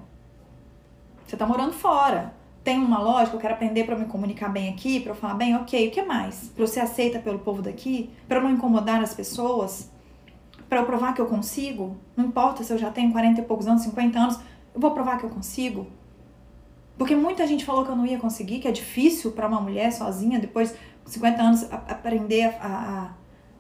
[1.27, 2.35] Você tá morando fora.
[2.63, 5.57] Tem uma lógica, eu quero aprender para me comunicar bem aqui, para eu falar bem,
[5.57, 5.89] ok.
[5.89, 6.51] O que mais?
[6.55, 8.11] Para eu ser aceita pelo povo daqui?
[8.29, 9.91] Para eu não incomodar as pessoas?
[10.69, 11.97] Para eu provar que eu consigo?
[12.15, 14.41] Não importa se eu já tenho 40 e poucos anos, 50 anos,
[14.75, 15.87] eu vou provar que eu consigo.
[16.99, 19.91] Porque muita gente falou que eu não ia conseguir, que é difícil para uma mulher
[19.91, 20.73] sozinha, depois
[21.05, 23.11] de 50 anos, aprender a,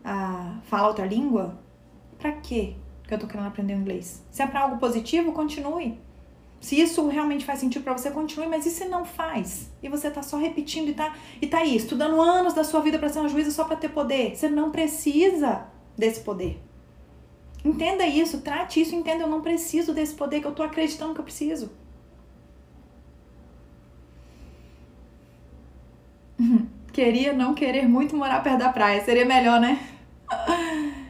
[0.04, 1.58] a, a falar outra língua.
[2.18, 2.76] Para quê
[3.14, 4.22] eu tô querendo aprender inglês?
[4.30, 5.98] Se é para algo positivo, continue.
[6.60, 9.70] Se isso realmente faz sentido para você, continue, mas e se não faz?
[9.82, 12.98] E você tá só repetindo e tá, e tá aí, estudando anos da sua vida
[12.98, 14.34] para ser uma juíza só para ter poder.
[14.34, 16.58] Você não precisa desse poder.
[17.62, 21.20] Entenda isso, trate isso, entenda, eu não preciso desse poder que eu tô acreditando que
[21.20, 21.70] eu preciso.
[26.92, 29.78] Queria não querer muito morar perto da praia, seria melhor, né?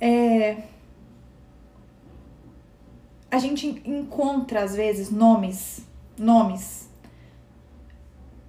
[0.00, 0.62] É,
[3.30, 6.88] a gente encontra às vezes nomes, nomes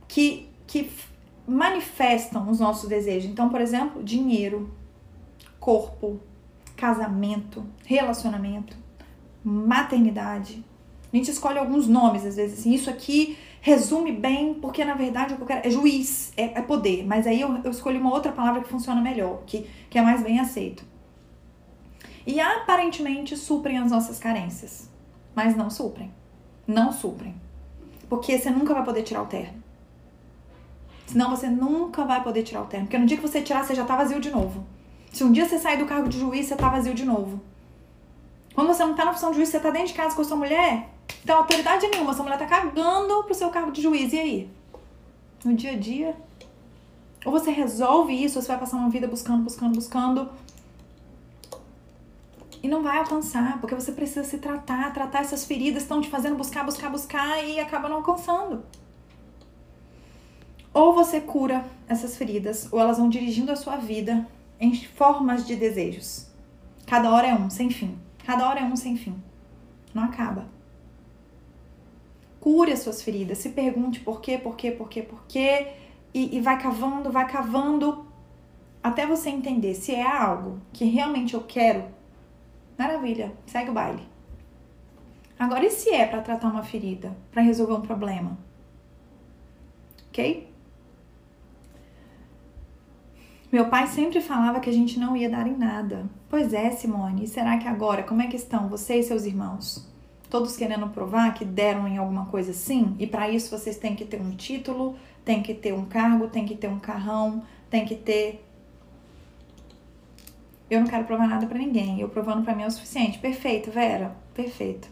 [0.07, 0.89] que, que
[1.47, 3.29] manifestam os nossos desejos.
[3.29, 4.73] Então, por exemplo, dinheiro,
[5.59, 6.19] corpo,
[6.75, 8.77] casamento, relacionamento,
[9.43, 10.63] maternidade.
[11.11, 15.35] A gente escolhe alguns nomes, às vezes, assim, isso aqui resume bem, porque na verdade
[15.37, 17.05] eu quero é juiz, é, é poder.
[17.05, 20.23] Mas aí eu, eu escolhi uma outra palavra que funciona melhor, que, que é mais
[20.23, 20.85] bem aceito
[22.25, 24.89] e aparentemente suprem as nossas carências.
[25.35, 26.13] Mas não suprem.
[26.67, 27.35] Não suprem.
[28.09, 29.63] Porque você nunca vai poder tirar o terno.
[31.05, 32.85] Senão você nunca vai poder tirar o terno.
[32.85, 34.65] Porque no dia que você tirar, você já tá vazio de novo.
[35.11, 37.41] Se um dia você sair do cargo de juiz, você tá vazio de novo.
[38.53, 40.25] Quando você não tá na função de juiz, você tá dentro de casa com a
[40.25, 40.89] sua mulher,
[41.23, 42.13] então autoridade nenhuma.
[42.13, 44.13] Sua mulher tá cagando pro seu cargo de juiz.
[44.13, 44.49] E aí?
[45.43, 46.15] No dia a dia?
[47.25, 50.29] Ou você resolve isso, ou você vai passar uma vida buscando, buscando, buscando
[52.61, 56.35] e não vai alcançar, porque você precisa se tratar, tratar essas feridas estão te fazendo
[56.35, 58.63] buscar, buscar, buscar e acaba não alcançando.
[60.73, 64.27] Ou você cura essas feridas, ou elas vão dirigindo a sua vida
[64.59, 66.27] em formas de desejos.
[66.85, 67.97] Cada hora é um, sem fim.
[68.25, 69.15] Cada hora é um sem fim.
[69.93, 70.47] Não acaba.
[72.39, 75.73] Cure as suas feridas, se pergunte por quê, por quê, por quê, por quê,
[76.13, 78.05] e, e vai cavando, vai cavando,
[78.81, 81.98] até você entender se é algo que realmente eu quero
[82.79, 84.07] Maravilha, segue o baile.
[85.37, 88.37] Agora, e se é para tratar uma ferida, para resolver um problema?
[90.07, 90.49] Ok?
[93.51, 96.09] Meu pai sempre falava que a gente não ia dar em nada.
[96.29, 99.85] Pois é, Simone, e será que agora, como é que estão você e seus irmãos?
[100.29, 102.95] Todos querendo provar que deram em alguma coisa sim?
[102.97, 106.45] E para isso vocês têm que ter um título, tem que ter um cargo, tem
[106.45, 108.48] que ter um carrão, tem que ter
[110.69, 111.99] eu não quero provar nada para ninguém.
[111.99, 113.19] Eu provando para mim é o suficiente.
[113.19, 114.15] Perfeito, Vera.
[114.33, 114.87] Perfeito.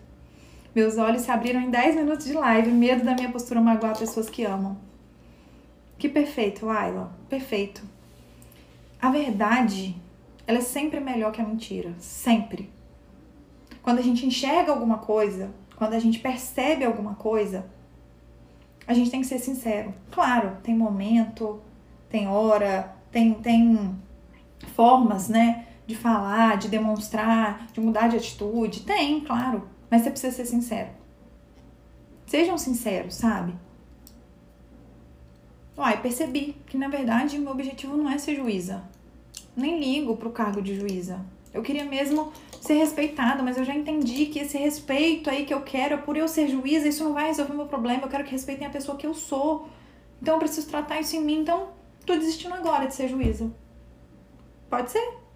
[0.73, 2.71] Meus olhos se abriram em 10 minutos de live.
[2.71, 4.77] Medo da minha postura magoar pessoas que amam.
[5.97, 7.11] Que perfeito, Ayla.
[7.29, 7.83] Perfeito.
[9.01, 9.95] A verdade,
[10.45, 11.93] ela é sempre melhor que a mentira.
[11.99, 12.69] Sempre.
[13.81, 17.65] Quando a gente enxerga alguma coisa, quando a gente percebe alguma coisa,
[18.87, 19.93] a gente tem que ser sincero.
[20.11, 21.61] Claro, tem momento,
[22.09, 23.95] tem hora, tem, tem
[24.75, 25.66] formas, né?
[25.87, 28.81] De falar, de demonstrar, de mudar de atitude?
[28.81, 29.67] Tem, claro.
[29.89, 30.89] Mas você precisa ser sincero.
[32.25, 33.55] Sejam sinceros, sabe?
[35.77, 38.83] Uai, percebi que na verdade meu objetivo não é ser juíza.
[39.55, 41.25] Nem ligo pro cargo de juíza.
[41.53, 45.61] Eu queria mesmo ser respeitada, mas eu já entendi que esse respeito aí que eu
[45.61, 48.03] quero por eu ser juíza, isso não vai resolver meu problema.
[48.03, 49.69] Eu quero que respeitem a pessoa que eu sou.
[50.21, 51.39] Então eu preciso tratar isso em mim.
[51.39, 51.69] Então
[52.05, 53.49] tô desistindo agora de ser juíza.
[54.69, 55.26] Pode ser?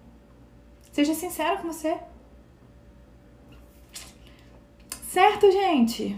[0.92, 1.96] Seja sincero com você.
[5.08, 6.16] Certo, gente?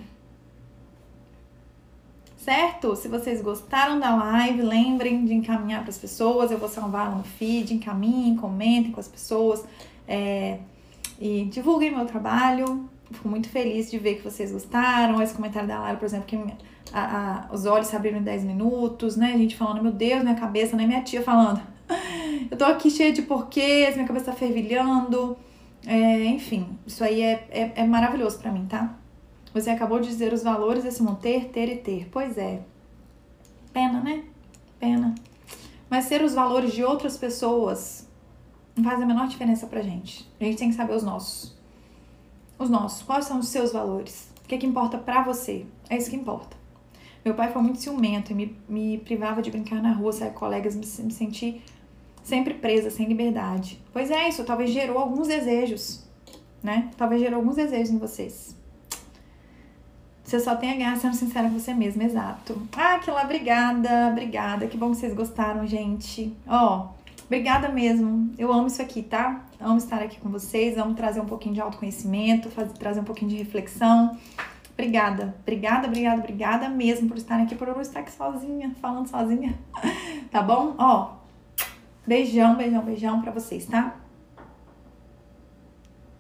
[2.37, 2.97] Certo?
[2.97, 6.51] Se vocês gostaram da live, lembrem de encaminhar para as pessoas.
[6.51, 9.64] Eu vou salvar no feed, encaminhem, comentem com as pessoas
[10.09, 10.59] é,
[11.20, 12.89] e divulguem meu trabalho.
[13.12, 15.22] Fico muito feliz de ver que vocês gostaram.
[15.22, 16.37] Esse comentário da Lara, por exemplo, que
[16.93, 19.33] a, a, os olhos se abriram em 10 minutos, né?
[19.35, 21.74] A gente falando, meu Deus, minha cabeça, nem minha tia falando.
[22.51, 25.37] Eu tô aqui cheia de porquês, minha cabeça tá fervilhando.
[25.87, 28.97] É, enfim, isso aí é, é, é maravilhoso para mim, tá?
[29.53, 32.09] Você acabou de dizer os valores desse mundo, ter, ter e ter.
[32.11, 32.62] Pois é.
[33.72, 34.24] Pena, né?
[34.80, 35.14] Pena.
[35.89, 38.09] Mas ser os valores de outras pessoas
[38.76, 40.28] não faz a menor diferença pra gente.
[40.41, 41.57] A gente tem que saber os nossos.
[42.59, 43.03] Os nossos.
[43.03, 44.32] Quais são os seus valores?
[44.45, 45.66] O que, que importa pra você?
[45.89, 46.57] É isso que importa.
[47.24, 50.41] Meu pai foi muito ciumento e me, me privava de brincar na rua, sair com
[50.41, 51.62] colegas, me, me senti
[52.25, 53.81] sempre presa, sem liberdade.
[53.93, 56.03] Pois é, isso talvez gerou alguns desejos,
[56.62, 56.91] né?
[56.97, 58.57] Talvez gerou alguns desejos em vocês.
[60.25, 62.61] Você só tem a ganhar sendo sincera com você mesmo, exato.
[62.75, 64.66] Ah, que lá, obrigada, obrigada.
[64.66, 66.35] Que bom que vocês gostaram, gente.
[66.49, 66.89] Ó,
[67.27, 68.33] obrigada mesmo.
[68.39, 69.45] Eu amo isso aqui, tá?
[69.61, 73.31] Amo estar aqui com vocês, amo trazer um pouquinho de autoconhecimento, fazer, trazer um pouquinho
[73.31, 74.18] de reflexão.
[74.72, 79.59] Obrigada, obrigada, obrigada, obrigada mesmo por estarem aqui, por eu estar aqui sozinha, falando sozinha.
[80.31, 80.75] Tá bom?
[80.79, 81.12] Ó,
[82.07, 83.97] beijão, beijão, beijão pra vocês, tá?